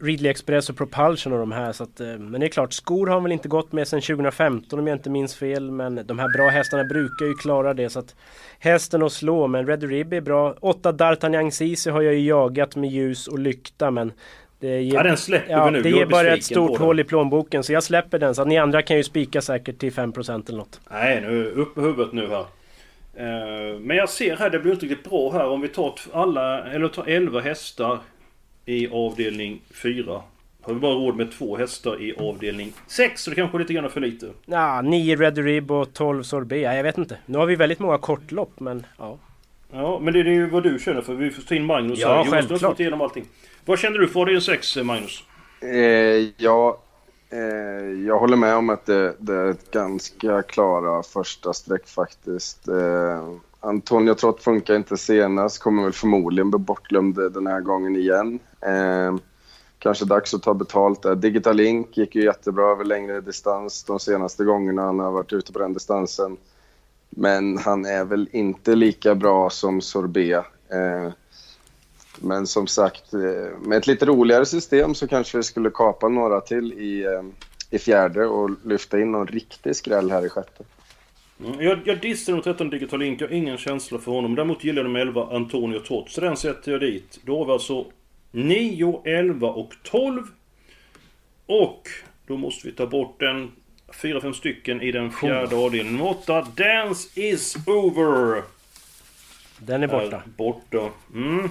Ridley 0.00 0.30
Express 0.30 0.70
och 0.70 0.76
Propulsion 0.76 1.32
och 1.32 1.38
de 1.38 1.52
här 1.52 1.72
så 1.72 1.84
att, 1.84 2.00
eh, 2.00 2.06
Men 2.06 2.40
det 2.40 2.46
är 2.46 2.48
klart, 2.48 2.72
skor 2.72 3.06
har 3.06 3.14
han 3.14 3.22
väl 3.22 3.32
inte 3.32 3.48
gått 3.48 3.72
med 3.72 3.88
sedan 3.88 4.00
2015 4.00 4.78
om 4.78 4.86
jag 4.86 4.94
inte 4.94 5.10
minns 5.10 5.34
fel 5.34 5.70
Men 5.70 6.00
de 6.06 6.18
här 6.18 6.28
bra 6.36 6.48
hästarna 6.48 6.84
brukar 6.84 7.26
ju 7.26 7.34
klara 7.34 7.74
det 7.74 7.90
så 7.90 7.98
att 7.98 8.14
Hästen 8.58 9.02
att 9.02 9.12
slå, 9.12 9.46
men 9.46 9.66
Red 9.66 9.82
Rib 9.82 10.12
är 10.12 10.20
bra. 10.20 10.54
Åtta 10.60 10.92
D'Artagnan 10.92 11.50
Ceesay 11.50 11.92
har 11.92 12.02
jag 12.02 12.14
ju 12.14 12.20
jagat 12.20 12.76
med 12.76 12.90
ljus 12.90 13.28
och 13.28 13.38
lykta 13.38 13.90
men 13.90 14.12
det 14.60 14.82
ger, 14.82 14.94
Ja, 14.94 15.02
den 15.02 15.16
släpper 15.16 15.52
ja, 15.52 15.64
vi 15.64 15.70
nu. 15.70 15.82
Det 15.82 15.90
ger 15.90 16.06
bara 16.06 16.34
ett 16.34 16.44
stort 16.44 16.78
hål 16.78 17.00
i 17.00 17.04
plånboken 17.04 17.62
så 17.62 17.72
jag 17.72 17.82
släpper 17.82 18.18
den 18.18 18.34
så 18.34 18.42
att 18.42 18.48
ni 18.48 18.58
andra 18.58 18.82
kan 18.82 18.96
ju 18.96 19.04
spika 19.04 19.40
säkert 19.40 19.78
till 19.78 19.92
5% 19.92 20.48
eller 20.48 20.58
något. 20.58 20.80
Nej, 20.90 21.20
nu 21.20 21.50
upp 21.50 21.74
på 21.74 21.80
huvudet 21.80 22.12
nu 22.12 22.28
här. 22.28 22.44
Eh, 23.16 23.78
Men 23.80 23.96
jag 23.96 24.08
ser 24.08 24.36
här, 24.36 24.50
det 24.50 24.58
blir 24.58 24.72
inte 24.72 24.86
riktigt 24.86 25.10
bra 25.10 25.32
här 25.32 25.46
om 25.48 25.60
vi 25.60 25.68
tar 25.68 25.94
alla, 26.12 26.64
eller 26.64 26.88
tar 26.88 27.04
11 27.06 27.40
hästar 27.40 27.98
i 28.66 28.88
avdelning 28.88 29.60
4. 29.70 30.22
Har 30.62 30.74
vi 30.74 30.80
bara 30.80 30.94
råd 30.94 31.16
med 31.16 31.32
två 31.32 31.56
hästar 31.56 32.02
i 32.02 32.14
avdelning 32.18 32.72
6, 32.86 33.22
så 33.22 33.30
det 33.30 33.36
kanske 33.36 33.56
är 33.56 33.58
lite 33.58 33.72
grann 33.72 33.90
för 33.90 34.00
lite. 34.00 34.30
Ja, 34.46 34.82
9 34.82 35.16
Red 35.16 35.38
Rib 35.38 35.70
och 35.70 35.92
12 35.92 36.22
Sorbet. 36.22 36.62
Ja, 36.62 36.74
jag 36.74 36.82
vet 36.82 36.98
inte. 36.98 37.18
Nu 37.26 37.38
har 37.38 37.46
vi 37.46 37.56
väldigt 37.56 37.78
många 37.78 37.98
kortlopp 37.98 38.60
men 38.60 38.86
ja. 38.98 39.18
Ja, 39.72 39.98
men 40.02 40.12
det 40.12 40.20
är 40.20 40.24
ju 40.24 40.46
vad 40.50 40.62
du 40.62 40.78
känner 40.78 41.00
för. 41.02 41.14
Vi 41.14 41.30
får 41.30 41.42
ta 41.42 41.54
in 41.54 41.64
Magnus 41.64 41.98
Ja, 41.98 42.08
här. 42.08 42.16
Har 42.16 42.24
självklart. 42.24 42.80
igenom 42.80 43.00
allting. 43.00 43.24
Vad 43.64 43.78
känner 43.78 43.98
du 43.98 44.08
för 44.08 44.20
avdelning 44.20 44.40
6, 44.42 44.76
Magnus? 44.76 45.24
Eh, 45.60 46.28
ja, 46.36 46.78
eh, 47.30 47.38
jag 48.06 48.18
håller 48.18 48.36
med 48.36 48.54
om 48.56 48.70
att 48.70 48.86
det, 48.86 49.14
det 49.18 49.34
är 49.34 49.50
ett 49.50 49.70
ganska 49.70 50.42
klara 50.42 51.02
första 51.02 51.52
streck 51.52 51.88
faktiskt. 51.88 52.68
Eh, 52.68 52.74
Antonio 53.66 54.14
Trott 54.14 54.42
funkar 54.42 54.76
inte 54.76 54.96
senast, 54.96 55.58
kommer 55.58 55.82
väl 55.82 55.92
förmodligen 55.92 56.50
bli 56.50 56.58
bortglömd 56.58 57.14
den 57.32 57.46
här 57.46 57.60
gången 57.60 57.96
igen. 57.96 58.38
Eh, 58.60 59.16
kanske 59.78 60.04
dags 60.04 60.34
att 60.34 60.42
ta 60.42 60.54
betalt 60.54 61.02
där. 61.02 61.14
Digital 61.14 61.56
Link 61.56 61.96
gick 61.96 62.14
ju 62.14 62.24
jättebra 62.24 62.70
över 62.70 62.84
längre 62.84 63.20
distans 63.20 63.84
de 63.84 64.00
senaste 64.00 64.44
gångerna 64.44 64.82
han 64.82 64.98
har 64.98 65.10
varit 65.10 65.32
ute 65.32 65.52
på 65.52 65.58
den 65.58 65.72
distansen. 65.72 66.36
Men 67.10 67.58
han 67.58 67.84
är 67.84 68.04
väl 68.04 68.28
inte 68.32 68.74
lika 68.74 69.14
bra 69.14 69.50
som 69.50 69.80
Sorbet. 69.80 70.44
Eh, 70.68 71.12
men 72.18 72.46
som 72.46 72.66
sagt, 72.66 73.14
eh, 73.14 73.58
med 73.60 73.78
ett 73.78 73.86
lite 73.86 74.06
roligare 74.06 74.46
system 74.46 74.94
så 74.94 75.08
kanske 75.08 75.36
vi 75.36 75.42
skulle 75.42 75.70
kapa 75.70 76.08
några 76.08 76.40
till 76.40 76.72
i, 76.72 77.04
eh, 77.04 77.22
i 77.70 77.78
fjärde 77.78 78.26
och 78.26 78.50
lyfta 78.64 79.00
in 79.00 79.12
någon 79.12 79.26
riktig 79.26 79.76
skräll 79.76 80.10
här 80.10 80.26
i 80.26 80.28
sjätte. 80.28 80.64
Mm, 81.40 81.60
Jag, 81.60 81.78
jag 81.84 82.00
dissar 82.00 82.32
nog 82.32 82.44
13 82.44 82.70
Digital 82.70 82.98
Link, 82.98 83.20
jag 83.20 83.28
har 83.28 83.34
ingen 83.34 83.58
känsla 83.58 83.98
för 83.98 84.12
honom. 84.12 84.34
Däremot 84.34 84.64
gillar 84.64 84.82
jag 84.82 84.92
de 84.94 84.96
11 84.96 85.28
Antonio 85.32 85.78
Trott, 85.80 86.10
så 86.10 86.20
den 86.20 86.36
sätter 86.36 86.72
jag 86.72 86.80
dit. 86.80 87.20
Då 87.24 87.38
har 87.38 87.46
vi 87.46 87.52
alltså 87.52 87.86
9, 88.30 89.02
11 89.04 89.48
och 89.48 89.74
12. 89.82 90.22
Och 91.46 91.88
då 92.26 92.36
måste 92.36 92.66
vi 92.68 92.72
ta 92.72 92.86
bort 92.86 93.22
en 93.22 93.50
4-5 93.88 94.32
stycken 94.32 94.82
i 94.82 94.92
den 94.92 95.12
fjärde 95.12 95.56
avdelningen. 95.56 96.00
8, 96.00 96.46
Dance 96.56 97.20
is 97.20 97.56
over! 97.66 98.42
Den 99.58 99.82
är 99.82 99.88
borta. 99.88 100.16
Är 100.16 100.22
borta. 100.36 100.90
Mm. 101.14 101.48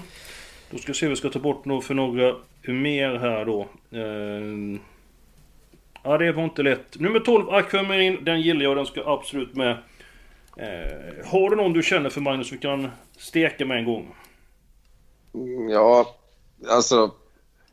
Då 0.72 0.78
ska 0.78 0.92
vi 0.92 0.98
se, 0.98 1.08
vi 1.08 1.16
ska 1.16 1.30
ta 1.30 1.40
bort 1.40 1.64
för 1.84 1.94
några 1.94 2.36
mer 2.64 3.16
här 3.16 3.46
då. 3.46 3.62
Eh, 3.92 4.80
ja, 6.06 6.18
det 6.18 6.32
var 6.32 6.44
inte 6.44 6.64
lätt. 6.64 7.00
Nummer 7.00 7.20
12, 7.20 7.50
Aquamarin. 7.50 8.24
Den 8.26 8.42
gillar 8.42 8.62
jag, 8.64 8.78
den 8.78 8.86
ska 8.86 9.04
absolut 9.06 9.56
med. 9.56 9.72
Eh, 10.58 11.26
har 11.26 11.50
du 11.50 11.56
någon 11.56 11.74
du 11.74 11.84
känner 11.84 12.10
för 12.10 12.22
Magnus 12.22 12.52
vi 12.54 12.58
kan 12.58 12.88
steka 13.18 13.66
med 13.66 13.78
en 13.78 13.86
gång? 13.86 14.16
Mm, 15.34 15.70
Ja, 15.70 16.16
alltså... 16.70 17.12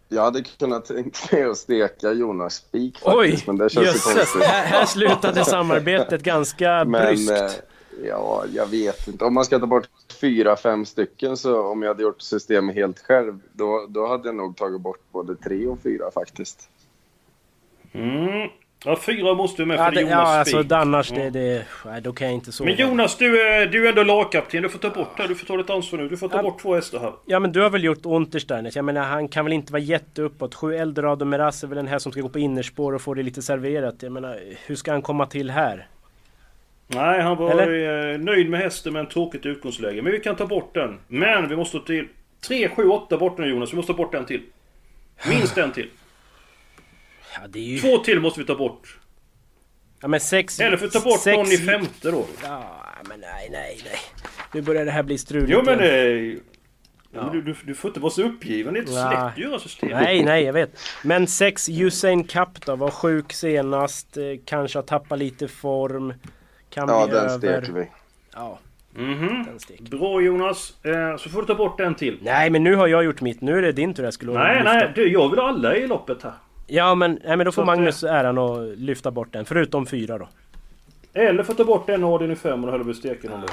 Jag 0.08 0.22
hade 0.22 0.42
kunnat 0.42 0.84
tänka 0.84 1.36
mig 1.36 1.44
att 1.44 1.56
steka 1.56 2.12
Jonas 2.12 2.54
Spik 2.54 2.98
faktiskt, 2.98 3.16
Oj! 3.38 3.44
men 3.46 3.56
det 3.56 3.70
känns 3.70 3.86
Jösses! 3.86 4.14
konstigt. 4.14 4.42
Här, 4.42 4.64
här 4.66 4.86
slutade 4.86 5.44
samarbetet 5.44 6.22
ganska 6.22 6.84
Men 6.84 7.06
bryskt. 7.06 7.30
eh, 7.30 7.50
ja, 8.08 8.44
jag 8.54 8.66
vet 8.66 9.08
inte. 9.08 9.24
Om 9.24 9.34
man 9.34 9.44
ska 9.44 9.58
ta 9.58 9.66
bort 9.66 9.88
fyra, 10.20 10.56
fem 10.56 10.86
stycken 10.86 11.36
så 11.36 11.62
om 11.62 11.82
jag 11.82 11.88
hade 11.90 12.02
gjort 12.02 12.22
systemet 12.22 12.74
helt 12.74 12.98
själv, 12.98 13.38
då, 13.52 13.86
då 13.88 14.06
hade 14.06 14.28
jag 14.28 14.34
nog 14.34 14.56
tagit 14.56 14.80
bort 14.80 15.00
både 15.12 15.36
tre 15.36 15.66
och 15.66 15.78
fyra 15.82 16.10
faktiskt. 16.10 16.68
Mm. 17.92 18.48
Ja, 18.84 18.96
fyra 18.96 19.34
måste 19.34 19.62
vi 19.62 19.66
med 19.66 19.78
Ja, 19.78 19.84
för 19.84 19.90
det, 19.90 19.96
det 19.96 20.00
Jonas 20.02 20.12
ja 20.28 20.38
alltså 20.38 20.58
Spik. 20.62 20.72
annars 20.72 21.10
Ja. 21.10 21.16
det, 21.18 21.30
det... 21.30 21.64
Nej, 21.84 22.00
då 22.00 22.12
kan 22.12 22.26
jag 22.26 22.34
inte 22.34 22.52
sova. 22.52 22.70
Men 22.70 22.78
Jonas, 22.78 23.16
du 23.16 23.42
är, 23.42 23.66
du 23.66 23.84
är 23.84 23.88
ändå 23.88 24.02
lagkapten. 24.02 24.62
Du 24.62 24.68
får 24.68 24.78
ta 24.78 24.90
bort 24.90 25.16
det. 25.16 25.22
här. 25.22 25.28
Du 25.28 25.34
får 25.34 25.46
ta 25.46 25.56
ditt 25.56 25.70
ansvar 25.70 25.98
nu. 25.98 26.08
Du 26.08 26.16
får 26.16 26.28
ta 26.28 26.36
Ja. 26.36 26.42
bort 26.42 26.60
två 26.62 26.74
hästar 26.74 26.98
här. 26.98 27.12
Ja 27.26 27.38
men 27.40 27.52
du 27.52 27.60
har 27.60 27.70
väl 27.70 27.84
gjort 27.84 27.98
Untersteiner? 28.06 28.72
Jag 28.74 28.84
menar 28.84 29.02
han 29.02 29.28
kan 29.28 29.44
väl 29.44 29.52
inte 29.52 29.72
vara 29.72 29.82
jätteuppåt? 29.82 30.54
Sju 30.54 30.74
Eldorado 30.74 31.24
Meras 31.24 31.62
är 31.64 31.68
väl 31.68 31.78
en 31.78 31.86
här 31.88 31.98
som 31.98 32.12
ska 32.12 32.20
gå 32.20 32.28
på 32.28 32.38
innerspår 32.38 32.94
och 32.94 33.02
få 33.02 33.14
det 33.14 33.22
lite 33.22 33.42
serverat. 33.42 33.94
Jag 34.00 34.12
menar 34.12 34.38
hur 34.66 34.74
ska 34.74 34.92
han 34.92 35.02
komma 35.02 35.26
till 35.26 35.50
här? 35.50 35.86
Nej, 36.86 37.20
han 37.22 37.36
var 37.36 37.50
Eller? 37.50 38.12
eh, 38.12 38.18
nöjd 38.18 38.50
med 38.50 38.60
hästen 38.60 38.92
med 38.92 39.00
en 39.00 39.06
tråkigt 39.08 39.46
utgångsläge. 39.46 40.02
Men 40.02 40.12
vi 40.12 40.18
kan 40.20 40.36
ta 40.36 40.46
bort 40.46 40.74
den. 40.74 40.98
Men 41.08 41.48
vi 41.48 41.56
måste 41.56 41.80
till 41.80 42.08
3, 42.48 42.68
7, 42.68 42.88
8 42.88 43.16
bort 43.16 43.38
nu 43.38 43.46
Jonas. 43.46 43.72
Vi 43.72 43.76
måste 43.76 43.92
ta 43.92 43.96
bort 43.96 44.14
en 44.14 44.24
till. 44.24 44.42
Minst 45.28 45.58
en 45.58 45.72
till. 45.72 45.88
Ja, 47.34 47.40
det 47.48 47.58
är 47.58 47.62
ju... 47.62 47.78
Två 47.78 47.98
till 47.98 48.20
måste 48.20 48.40
vi 48.40 48.46
ta 48.46 48.54
bort. 48.54 48.98
Ja 50.00 50.08
men 50.08 50.20
sex... 50.20 50.60
Eller 50.60 50.76
för 50.76 50.86
att 50.86 50.92
ta 50.92 51.00
bort 51.00 51.20
sex, 51.20 51.36
någon 51.36 51.46
i 51.52 51.56
femte 51.58 52.10
då. 52.10 52.26
Ja 52.44 52.64
men 53.08 53.20
nej 53.20 53.48
nej 53.52 53.80
nej. 53.84 53.98
Nu 54.54 54.62
börjar 54.62 54.84
det 54.84 54.90
här 54.90 55.02
bli 55.02 55.18
struligt 55.18 55.50
Jo 55.52 55.62
men 55.64 55.80
igen. 55.80 55.92
det... 55.94 56.38
Ja. 57.14 57.22
Men 57.22 57.32
du, 57.32 57.42
du, 57.42 57.54
du 57.64 57.74
får 57.74 57.88
inte 57.90 58.00
vara 58.00 58.10
så 58.12 58.22
uppgiven. 58.22 58.74
Det 58.74 58.78
är 58.78 58.80
inte 58.80 58.92
så 58.92 59.04
Nej. 59.04 59.10
lätt 59.14 59.18
att 59.24 59.38
göra 59.38 59.58
system. 59.58 59.88
Nej, 59.90 60.24
nej, 60.24 60.44
jag 60.44 60.52
vet. 60.52 60.78
Men 61.04 61.26
sex 61.26 61.68
Usain 61.68 62.24
Cup 62.24 62.66
då? 62.66 62.76
Var 62.76 62.90
sjuk 62.90 63.32
senast. 63.32 64.16
eh, 64.16 64.22
Kanske 64.44 64.78
har 64.78 64.82
tappat 64.82 65.18
lite 65.18 65.48
form. 65.48 66.14
Kan 66.70 66.88
Ja, 66.88 67.06
bli 67.06 67.14
den 67.14 67.24
över. 67.24 67.38
steker 67.38 67.72
vi. 67.72 67.88
Ja, 68.34 68.58
Mhm. 68.94 69.44
den 69.44 69.60
stek. 69.60 69.80
Bra 69.80 70.20
Jonas. 70.20 70.84
Eh, 70.84 71.16
så 71.16 71.30
får 71.30 71.40
du 71.40 71.46
ta 71.46 71.54
bort 71.54 71.80
en 71.80 71.94
till. 71.94 72.18
Nej, 72.22 72.50
men 72.50 72.64
nu 72.64 72.74
har 72.74 72.86
jag 72.86 73.04
gjort 73.04 73.20
mitt. 73.20 73.40
Nu 73.40 73.58
är 73.58 73.62
det 73.62 73.72
din 73.72 73.94
tur 73.94 74.04
jag 74.04 74.14
skulle 74.14 74.32
Nej, 74.32 74.62
nej. 74.64 74.92
Du, 74.94 75.12
jag 75.12 75.28
vill 75.30 75.38
ha 75.38 75.48
alla 75.48 75.76
i 75.76 75.86
loppet 75.86 76.22
här. 76.22 76.32
Ja, 76.74 76.94
men, 76.94 77.18
nej, 77.24 77.36
men 77.36 77.44
då 77.44 77.52
får 77.52 77.52
Så 77.52 77.60
att, 77.60 77.66
Magnus 77.66 78.02
äran 78.04 78.38
att 78.38 78.78
lyfta 78.78 79.10
bort 79.10 79.32
den. 79.32 79.44
Förutom 79.44 79.86
fyra 79.86 80.18
då. 80.18 80.28
Eller 81.14 81.40
att 81.50 81.56
ta 81.56 81.64
bort 81.64 81.88
en 81.88 82.04
av 82.04 82.18
din 82.18 82.30
i 82.30 82.36
fem 82.36 82.64
och 82.64 82.70
häller 82.70 82.84
vi 82.84 82.94
steken 82.94 83.32
om 83.32 83.40
det. 83.40 83.46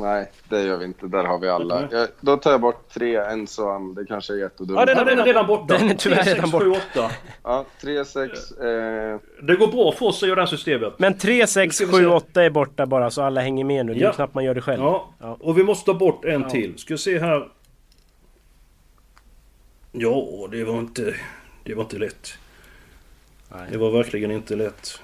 Nej, 0.00 0.30
det 0.48 0.62
gör 0.62 0.76
vi 0.76 0.84
inte. 0.84 1.06
Där 1.06 1.24
har 1.24 1.38
vi 1.38 1.48
alla. 1.48 1.80
Mhm. 1.80 1.88
Jag, 1.90 2.08
då 2.20 2.36
tar 2.36 2.50
jag 2.50 2.60
bort 2.60 2.88
tre 2.88 3.16
ensam. 3.16 3.94
Det 3.94 4.04
kanske 4.06 4.32
är 4.32 4.36
jättedumt. 4.36 4.78
Ja, 4.78 4.84
den, 4.86 5.06
den 5.06 5.18
är 5.18 5.24
redan 5.24 5.46
borta. 5.46 5.78
Den 5.78 5.90
är 5.90 5.94
tyvärr 5.94 6.22
3, 6.22 6.34
redan 6.34 6.50
6, 6.50 6.62
7, 6.62 6.68
borta. 6.70 6.80
8. 7.04 7.10
Ja, 7.42 7.64
tre, 7.80 8.04
sex. 8.04 8.50
Eh, 8.50 9.18
Det 9.42 9.56
går 9.56 9.72
bra 9.72 9.92
för 9.92 10.06
oss 10.06 10.22
att 10.22 10.28
göra 10.28 10.36
det 10.36 10.42
här 10.42 10.46
systemet. 10.56 10.94
Men 10.98 11.18
3, 11.18 11.46
6, 11.46 11.76
ska 11.76 11.86
vi 11.86 11.92
7, 11.92 11.98
se. 11.98 12.06
8 12.06 12.42
är 12.44 12.50
borta 12.50 12.86
bara 12.86 13.10
så 13.10 13.22
alla 13.22 13.40
hänger 13.40 13.64
med 13.64 13.86
nu. 13.86 13.94
Det 13.94 14.00
är 14.00 14.04
Ja. 14.04 14.12
knappt 14.12 14.34
man 14.34 14.44
gör 14.44 14.54
det 14.54 14.60
själv. 14.62 14.82
Ja, 14.82 15.08
Ja. 15.20 15.36
och 15.40 15.58
vi 15.58 15.62
måste 15.64 15.86
ta 15.92 15.94
bort 15.98 16.24
en 16.24 16.42
Ja. 16.42 16.50
till. 16.50 16.78
Ska 16.78 16.96
se 16.96 17.18
här. 17.18 17.48
Ja, 19.92 20.48
det 20.50 20.64
var 20.64 20.78
inte... 20.78 21.14
Det 21.64 21.74
var 21.74 21.82
inte 21.82 21.98
lätt. 21.98 22.38
Nej. 23.48 23.60
Det 23.70 23.78
var 23.78 23.90
verkligen 23.90 24.30
inte 24.30 24.56
lätt. 24.56 25.00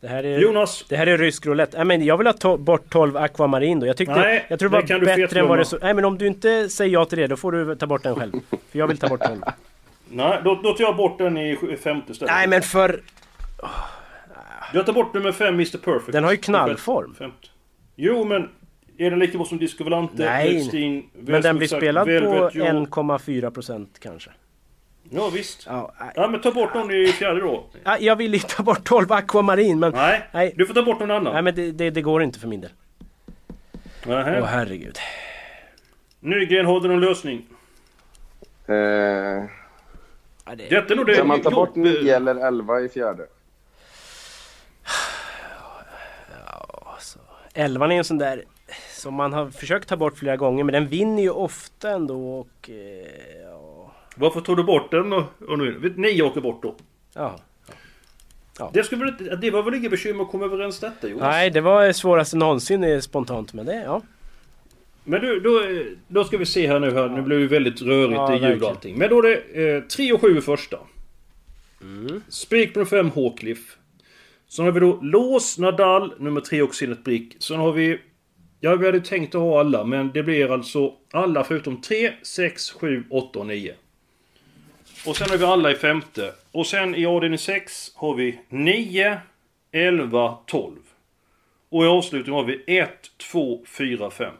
Det 0.00 0.08
här 0.08 0.24
är... 0.24 0.38
Jonas! 0.38 0.84
Det 0.88 0.96
här 0.96 1.06
är 1.06 1.18
rysk 1.18 1.46
roulette. 1.46 1.76
Nej, 1.76 1.86
men 1.86 2.04
jag 2.04 2.16
vill 2.18 2.26
ha 2.26 2.34
to- 2.34 2.56
bort 2.58 2.90
12 2.90 3.16
Aquamarin 3.16 3.80
då. 3.80 3.86
Jag 3.86 3.96
tyckte... 3.96 4.14
Nej, 4.14 4.46
jag 4.48 4.58
tror 4.58 4.70
det 4.70 4.76
det 4.76 4.80
var 4.80 4.88
kan 4.88 5.00
du 5.00 5.06
bättre 5.06 5.40
än 5.40 5.48
vad 5.48 5.58
det 5.58 5.64
så... 5.64 5.78
Nej 5.82 5.94
men 5.94 6.04
om 6.04 6.18
du 6.18 6.26
inte 6.26 6.68
säger 6.68 6.92
ja 6.92 7.04
till 7.04 7.18
det 7.18 7.26
då 7.26 7.36
får 7.36 7.52
du 7.52 7.76
ta 7.76 7.86
bort 7.86 8.02
den 8.02 8.14
själv. 8.14 8.32
För 8.50 8.78
jag 8.78 8.86
vill 8.86 8.98
ta 8.98 9.08
bort 9.08 9.20
den. 9.20 9.44
Nej, 10.08 10.40
då, 10.44 10.54
då 10.54 10.72
tar 10.72 10.84
jag 10.84 10.96
bort 10.96 11.18
den 11.18 11.36
i 11.38 11.76
femte 11.82 12.14
stället. 12.14 12.34
Nej 12.34 12.46
men 12.48 12.62
för... 12.62 13.00
Jag 14.72 14.86
tar 14.86 14.92
bort 14.92 15.14
nummer 15.14 15.32
fem, 15.32 15.54
Mr 15.54 15.78
Perfect. 15.78 16.12
Den 16.12 16.24
har 16.24 16.30
ju 16.30 16.36
knallform. 16.36 17.14
Femte. 17.14 17.48
Jo, 17.96 18.24
men... 18.24 18.48
Är 18.98 19.10
den 19.10 19.18
lika 19.18 19.38
bra 19.38 19.46
som 19.46 19.58
Disco 19.58 19.84
Volante? 19.84 20.24
Nej. 20.24 20.56
Epstein, 20.56 21.10
Men 21.14 21.42
den 21.42 21.58
blir 21.58 21.68
spelad 21.68 22.04
på 22.06 22.12
Velvet 22.12 22.54
Joe? 22.54 22.64
1,4% 22.64 23.86
kanske. 23.98 24.30
Ja, 25.10 25.30
visst. 25.34 25.66
Ja. 25.66 25.92
Ja, 26.14 26.28
men 26.28 26.40
ta 26.40 26.50
bort 26.52 26.74
någon 26.74 26.90
i 26.90 27.06
fjärde 27.06 27.40
då. 27.40 27.64
Ja, 27.84 27.98
jag 27.98 28.16
vill 28.16 28.32
ju 28.34 28.38
ta 28.40 28.62
bort 28.62 28.84
12 28.84 29.12
Aquamarin 29.12 29.78
men... 29.78 29.92
Nej, 29.92 30.22
Nej. 30.32 30.52
du 30.56 30.66
får 30.66 30.74
ta 30.74 30.82
bort 30.82 31.00
någon 31.00 31.10
annan. 31.10 31.32
Nej 31.32 31.42
men 31.42 31.54
det, 31.54 31.72
det, 31.72 31.90
det 31.90 32.02
går 32.02 32.22
inte 32.22 32.38
för 32.38 32.48
min 32.48 32.60
del. 32.60 32.70
Nähä. 34.06 34.40
Åh 34.40 34.46
herregud. 34.46 34.98
Nygren, 36.20 36.66
har 36.66 36.80
du 36.80 36.88
någon 36.88 37.00
lösning? 37.00 37.46
eh, 38.66 38.74
Ja, 40.48 40.54
det... 40.56 40.68
Detta 40.70 40.92
är 40.92 40.96
nog 40.96 41.06
det... 41.06 41.14
kan 41.14 41.26
man 41.26 41.40
ta 41.42 41.50
bort 41.50 41.68
jobb- 41.68 41.76
nio 41.84 42.16
eller 42.16 42.34
elva 42.46 42.80
i 42.80 42.88
fjärde? 42.88 43.26
Elvan 47.54 47.92
är 47.92 47.96
en 47.98 48.04
sån 48.04 48.18
där 48.18 48.44
som 48.90 49.14
man 49.14 49.32
har 49.32 49.50
försökt 49.50 49.88
ta 49.88 49.96
bort 49.96 50.18
flera 50.18 50.36
gånger 50.36 50.64
men 50.64 50.72
den 50.72 50.86
vinner 50.88 51.22
ju 51.22 51.30
ofta 51.30 51.90
ändå 51.90 52.38
och... 52.38 52.70
Eh. 52.70 53.52
Varför 54.18 54.40
tog 54.40 54.56
du 54.56 54.62
bort 54.62 54.90
den 54.90 55.12
och, 55.12 55.24
och 55.48 55.58
nu? 55.58 55.94
Nio 55.96 56.22
åker 56.22 56.40
bort 56.40 56.62
då. 56.62 56.74
ja. 57.14 57.38
Det, 58.72 58.84
skulle 58.84 59.10
det 59.40 59.50
var 59.50 59.62
väl 59.62 59.74
inget 59.74 59.90
bekymmer 59.90 60.24
att 60.24 60.30
komma 60.30 60.44
överens 60.44 60.80
detta 60.80 61.08
Jonas? 61.08 61.22
Nej 61.22 61.50
det 61.50 61.60
var 61.60 61.92
svåraste 61.92 62.36
någonsin 62.36 63.02
spontant 63.02 63.52
men 63.52 63.66
det, 63.66 63.82
ja. 63.84 64.02
Men 65.04 65.20
du, 65.20 65.40
då, 65.40 65.62
då 66.08 66.24
ska 66.24 66.38
vi 66.38 66.46
se 66.46 66.66
här 66.68 66.78
nu 66.80 66.90
här. 66.90 67.08
Nu 67.08 67.22
blev 67.22 67.40
det 67.40 67.46
väldigt 67.46 67.82
rörigt 67.82 68.14
Ja, 68.14 68.28
i 68.28 68.38
verkligen. 68.38 68.62
och 68.62 68.68
allting. 68.68 68.98
Men 68.98 69.10
då 69.10 69.18
är 69.18 69.22
det 69.22 69.76
eh, 69.76 69.82
3 69.82 70.12
och 70.12 70.20
7 70.20 70.38
i 70.38 70.40
första. 70.40 70.78
Mm. 71.82 72.22
Spik 72.28 72.74
på 72.74 72.84
5 72.84 73.10
Hawcliffe. 73.10 73.76
Sen 74.48 74.64
har 74.64 74.72
vi 74.72 74.80
då 74.80 74.98
Lås, 75.02 75.58
Nadal, 75.58 76.14
nummer 76.18 76.40
3 76.40 76.62
och 76.62 76.74
Sinnet 76.74 77.04
Brick. 77.04 77.36
Sen 77.38 77.56
har 77.56 77.72
vi... 77.72 78.00
Ja, 78.60 78.74
vi 78.76 78.86
hade 78.86 79.00
tänkt 79.00 79.34
att 79.34 79.40
ha 79.40 79.60
alla, 79.60 79.84
men 79.84 80.12
det 80.12 80.22
blir 80.22 80.52
alltså 80.52 80.92
alla 81.12 81.44
förutom 81.44 81.80
3, 81.80 82.12
6, 82.22 82.70
7, 82.70 83.04
8 83.10 83.38
och 83.38 83.46
9. 83.46 83.74
Och 85.06 85.16
sen 85.16 85.30
har 85.30 85.36
vi 85.36 85.44
alla 85.44 85.70
i 85.70 85.74
femte. 85.74 86.32
Och 86.52 86.66
sen 86.66 86.94
i 86.94 87.06
avdelning 87.06 87.38
6 87.38 87.92
har 87.94 88.14
vi 88.14 88.40
9, 88.48 89.20
11, 89.72 90.38
12. 90.46 90.76
Och 91.68 91.84
i 91.84 91.86
avslutningen 91.86 92.40
har 92.40 92.44
vi 92.44 92.78
1, 92.78 92.90
2, 93.32 93.60
4, 93.66 94.10
5. 94.10 94.32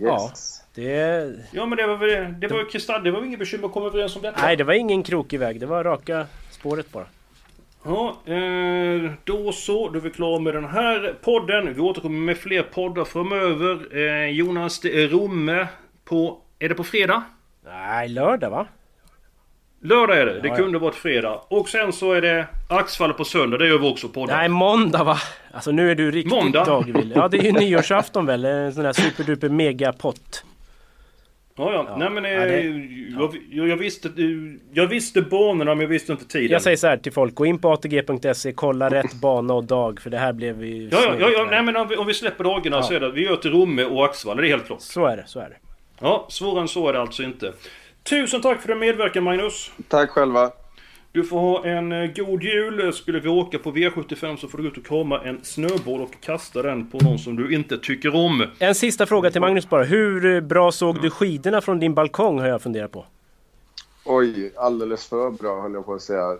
Yes. 0.00 0.62
Det, 0.74 1.34
Ja 1.52 1.66
men 1.66 1.78
det 1.78 1.86
var 1.86 1.96
väl 1.96 2.40
det 2.40 2.48
var 2.48 2.58
ju 2.58 2.64
kristall, 2.64 3.04
det 3.04 3.10
var 3.10 3.24
inget 3.24 3.38
bekymmer 3.38 3.66
att 3.66 3.72
komma 3.72 3.86
överens 3.86 4.16
om 4.16 4.22
detta? 4.22 4.42
nej 4.42 4.56
det 4.56 4.64
var 4.64 4.74
ingen 4.74 5.02
krokig 5.02 5.40
väg. 5.40 5.60
Det 5.60 5.66
var 5.66 5.84
raka 5.84 6.26
spåret 6.50 6.92
bara. 6.92 7.06
Ja, 7.84 8.16
eh, 8.26 9.12
då 9.24 9.52
så. 9.52 9.88
Då 9.88 9.98
är 9.98 10.02
vi 10.02 10.10
klara 10.10 10.38
med 10.38 10.54
den 10.54 10.64
här 10.64 11.14
podden. 11.22 11.74
Vi 11.74 11.80
återkommer 11.80 12.18
med 12.20 12.38
fler 12.38 12.62
poddar 12.62 13.04
framöver. 13.04 13.96
Eh, 13.96 14.30
Jonas, 14.30 14.80
det 14.80 15.02
är 15.02 15.08
Romme 15.08 15.66
på... 16.04 16.38
Är 16.58 16.68
det 16.68 16.74
på 16.74 16.84
fredag? 16.84 17.22
Nej, 17.64 18.08
lördag 18.08 18.50
va? 18.50 18.66
Lördag 19.84 20.18
är 20.18 20.26
det. 20.26 20.32
Det 20.32 20.48
Ja, 20.48 20.54
ja. 20.54 20.56
kunde 20.56 20.78
varit 20.78 20.94
fredag. 20.94 21.40
Och 21.48 21.68
sen 21.68 21.92
så 21.92 22.12
är 22.12 22.20
det 22.22 22.46
Axfall 22.68 23.12
på 23.12 23.24
söndag. 23.24 23.58
Det 23.58 23.66
gör 23.68 23.78
vi 23.78 23.88
också 23.88 24.08
poddar. 24.08 24.36
Nej, 24.36 24.48
måndag 24.48 25.04
va? 25.04 25.16
Alltså 25.52 25.70
nu 25.70 25.90
är 25.90 25.94
du 25.94 26.10
riktigt 26.10 26.32
Måndag? 26.32 26.64
dagvill. 26.64 27.12
Ja, 27.16 27.28
det 27.28 27.38
är 27.38 27.42
ju 27.42 27.52
nyårsafton 27.60 28.26
väl? 28.26 28.44
En 28.44 28.72
sån 28.72 28.84
där 28.84 28.92
superduper 28.92 29.48
megapott. 29.48 30.44
Ja, 31.56 31.72
ja. 31.72 31.84
Ja. 31.88 31.96
Nej 31.96 32.10
men... 32.10 32.24
Eh, 32.24 32.30
Ja, 32.32 32.44
det- 32.44 32.62
jag, 33.18 33.36
jag, 33.50 33.68
jag, 33.68 33.76
visste, 33.76 34.08
eh, 34.08 34.14
jag 34.72 34.86
visste 34.86 35.22
banorna 35.22 35.74
men 35.74 35.80
jag 35.80 35.88
visste 35.88 36.12
inte 36.12 36.24
tiden. 36.28 36.50
Jag 36.50 36.62
säger 36.62 36.76
så 36.76 36.86
här 36.86 36.96
till 36.96 37.12
folk, 37.12 37.34
gå 37.34 37.46
in 37.46 37.58
på 37.58 37.72
atg.se, 37.72 38.52
kolla 38.52 38.88
rätt 38.90 39.12
bana 39.14 39.54
och 39.54 39.64
dag 39.64 40.00
för 40.00 40.10
det 40.10 40.18
här 40.18 40.32
blev 40.32 40.64
ju... 40.64 40.88
Ja, 40.92 40.98
ja, 41.04 41.14
ja, 41.20 41.30
ja 41.30 41.46
nej 41.50 41.62
men 41.62 41.76
om 41.76 41.88
vi, 41.88 41.96
om 41.96 42.06
vi 42.06 42.14
släpper 42.14 42.44
dagarna 42.44 42.76
Ja. 42.76 42.82
så 42.82 42.94
är 42.94 43.00
det 43.00 43.10
vi 43.12 43.24
gör 43.24 43.36
till 43.36 43.50
Romme 43.50 43.84
och 43.84 44.04
Axvall. 44.04 44.36
Det 44.36 44.46
är 44.46 44.48
helt 44.48 44.66
klart. 44.66 44.80
Så 44.80 45.06
är 45.06 45.16
det, 45.16 45.24
så 45.26 45.40
är 45.40 45.48
det. 45.48 45.56
Ja, 46.00 46.26
svårare 46.30 46.60
än 46.60 46.68
så 46.68 46.88
är 46.88 46.92
det 46.92 47.00
alltså 47.00 47.22
inte. 47.22 47.52
Tusen 48.02 48.42
tack 48.42 48.60
för 48.60 48.68
din 48.68 48.78
medverkan 48.78 49.24
Magnus. 49.24 49.70
Tack 49.88 50.10
själva. 50.10 50.50
Du 51.12 51.24
får 51.24 51.38
ha 51.38 51.64
en 51.64 51.92
eh, 51.92 52.10
god 52.14 52.42
jul. 52.42 52.92
Skulle 52.92 53.20
vi 53.20 53.28
åka 53.28 53.58
på 53.58 53.72
V75 53.72 54.36
så 54.36 54.48
får 54.48 54.58
du 54.58 54.64
gå 54.64 54.70
ut 54.70 54.78
och 54.78 54.86
krama 54.86 55.20
en 55.20 55.44
snöboll 55.44 56.00
och 56.00 56.20
kasta 56.20 56.62
den 56.62 56.90
på 56.90 56.98
någon 56.98 57.18
som 57.18 57.36
du 57.36 57.54
inte 57.54 57.78
tycker 57.78 58.14
om. 58.14 58.46
En 58.58 58.74
sista 58.74 59.06
fråga 59.06 59.30
till 59.30 59.40
Magnus 59.40 59.68
bara. 59.68 59.84
Hur 59.84 60.40
bra 60.40 60.72
såg 60.72 61.02
du 61.02 61.10
skidorna 61.10 61.60
från 61.60 61.80
din 61.80 61.94
balkong 61.94 62.38
har 62.38 62.46
jag 62.46 62.62
funderat 62.62 62.92
på. 62.92 63.06
Oj, 64.04 64.52
alldeles 64.56 65.08
för 65.08 65.30
bra 65.30 65.62
höll 65.62 65.72
jag 65.72 65.86
på 65.86 65.94
att 65.94 66.02
säga. 66.02 66.36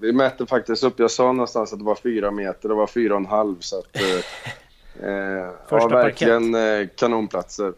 Vi 0.00 0.12
mätte 0.12 0.46
faktiskt 0.46 0.84
upp, 0.84 0.98
jag 0.98 1.10
sa 1.10 1.32
någonstans 1.32 1.72
att 1.72 1.78
det 1.78 1.84
var 1.84 1.94
fyra 1.94 2.30
meter, 2.30 2.68
det 2.68 2.74
var 2.74 2.86
fyra 2.86 3.14
och 3.14 3.20
en 3.20 3.26
halv. 3.26 3.56
Så 3.60 3.78
att, 3.78 3.96
eh, 3.96 4.02
eh, 5.08 5.50
Första 5.68 5.90
ja, 5.90 6.02
verkligen 6.02 6.54
eh, 6.54 6.88
kanonplatser. 6.96 7.72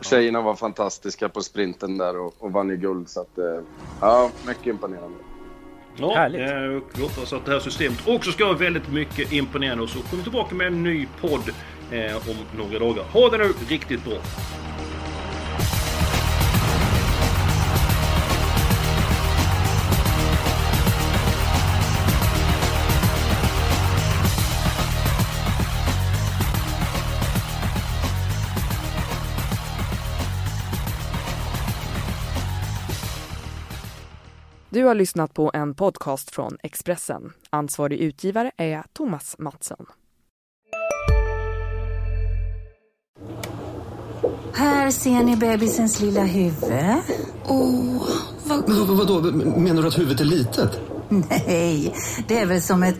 Tjejerna 0.00 0.40
var 0.40 0.54
fantastiska 0.54 1.28
på 1.28 1.42
sprinten 1.42 1.98
där 1.98 2.18
och, 2.20 2.34
och 2.38 2.52
vann 2.52 2.68
ju 2.68 2.76
guld. 2.76 3.08
Så 3.08 3.20
att, 3.20 3.38
eh, 3.38 3.44
ja, 4.00 4.30
mycket 4.46 4.66
imponerande. 4.66 5.18
Ja, 5.96 6.14
Härligt. 6.14 6.40
eh, 6.40 6.90
vi 6.96 7.02
hoppas 7.02 7.32
att 7.32 7.44
det 7.44 7.52
här 7.52 7.60
systemet 7.60 8.08
också 8.08 8.30
ska 8.32 8.44
vara 8.44 8.56
väldigt 8.56 8.92
mycket 8.92 9.32
imponerande. 9.32 9.82
Och 9.84 9.90
så 9.90 9.98
kommer 9.98 10.16
vi 10.16 10.22
tillbaka 10.22 10.54
med 10.54 10.66
en 10.66 10.82
ny 10.82 11.06
podd 11.20 11.50
eh, 11.90 12.16
om 12.16 12.36
några 12.58 12.78
dagar. 12.78 13.04
Ha 13.04 13.28
det 13.30 13.38
nu 13.38 13.52
riktigt 13.68 14.04
bra! 14.04 14.18
Du 34.82 34.86
har 34.86 34.94
lyssnat 34.94 35.34
på 35.34 35.50
en 35.54 35.74
podcast 35.74 36.30
från 36.30 36.56
Expressen. 36.62 37.32
Ansvarig 37.50 37.98
utgivare 37.98 38.50
är 38.56 38.82
Thomas 38.92 39.36
Mattsson. 39.38 39.86
Här 44.54 44.90
ser 44.90 45.24
ni 45.24 45.36
bebisens 45.36 46.00
lilla 46.00 46.24
huvud. 46.24 46.72
Åh, 47.46 48.08
vad... 48.44 48.68
Men 48.68 48.86
vad, 48.86 48.96
vadå, 48.96 49.20
menar 49.60 49.82
du 49.82 49.88
att 49.88 49.98
huvudet 49.98 50.20
är 50.20 50.24
litet? 50.24 50.80
Nej, 51.08 51.94
det 52.28 52.38
är 52.38 52.46
väl 52.46 52.62
som 52.62 52.82
ett 52.82 52.98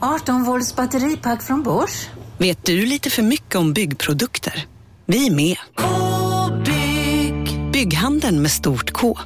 18 0.00 0.44
volts 0.44 0.76
batteripack 0.76 1.42
från 1.42 1.62
Bosch. 1.62 2.10
Vet 2.38 2.64
du 2.64 2.86
lite 2.86 3.10
för 3.10 3.22
mycket 3.22 3.54
om 3.54 3.72
byggprodukter? 3.72 4.66
Vi 5.06 5.26
är 5.26 5.34
med. 5.34 5.56
K-bygg. 5.74 7.70
Bygghandeln 7.72 8.42
med 8.42 8.50
stort 8.50 8.92
K. 8.92 9.18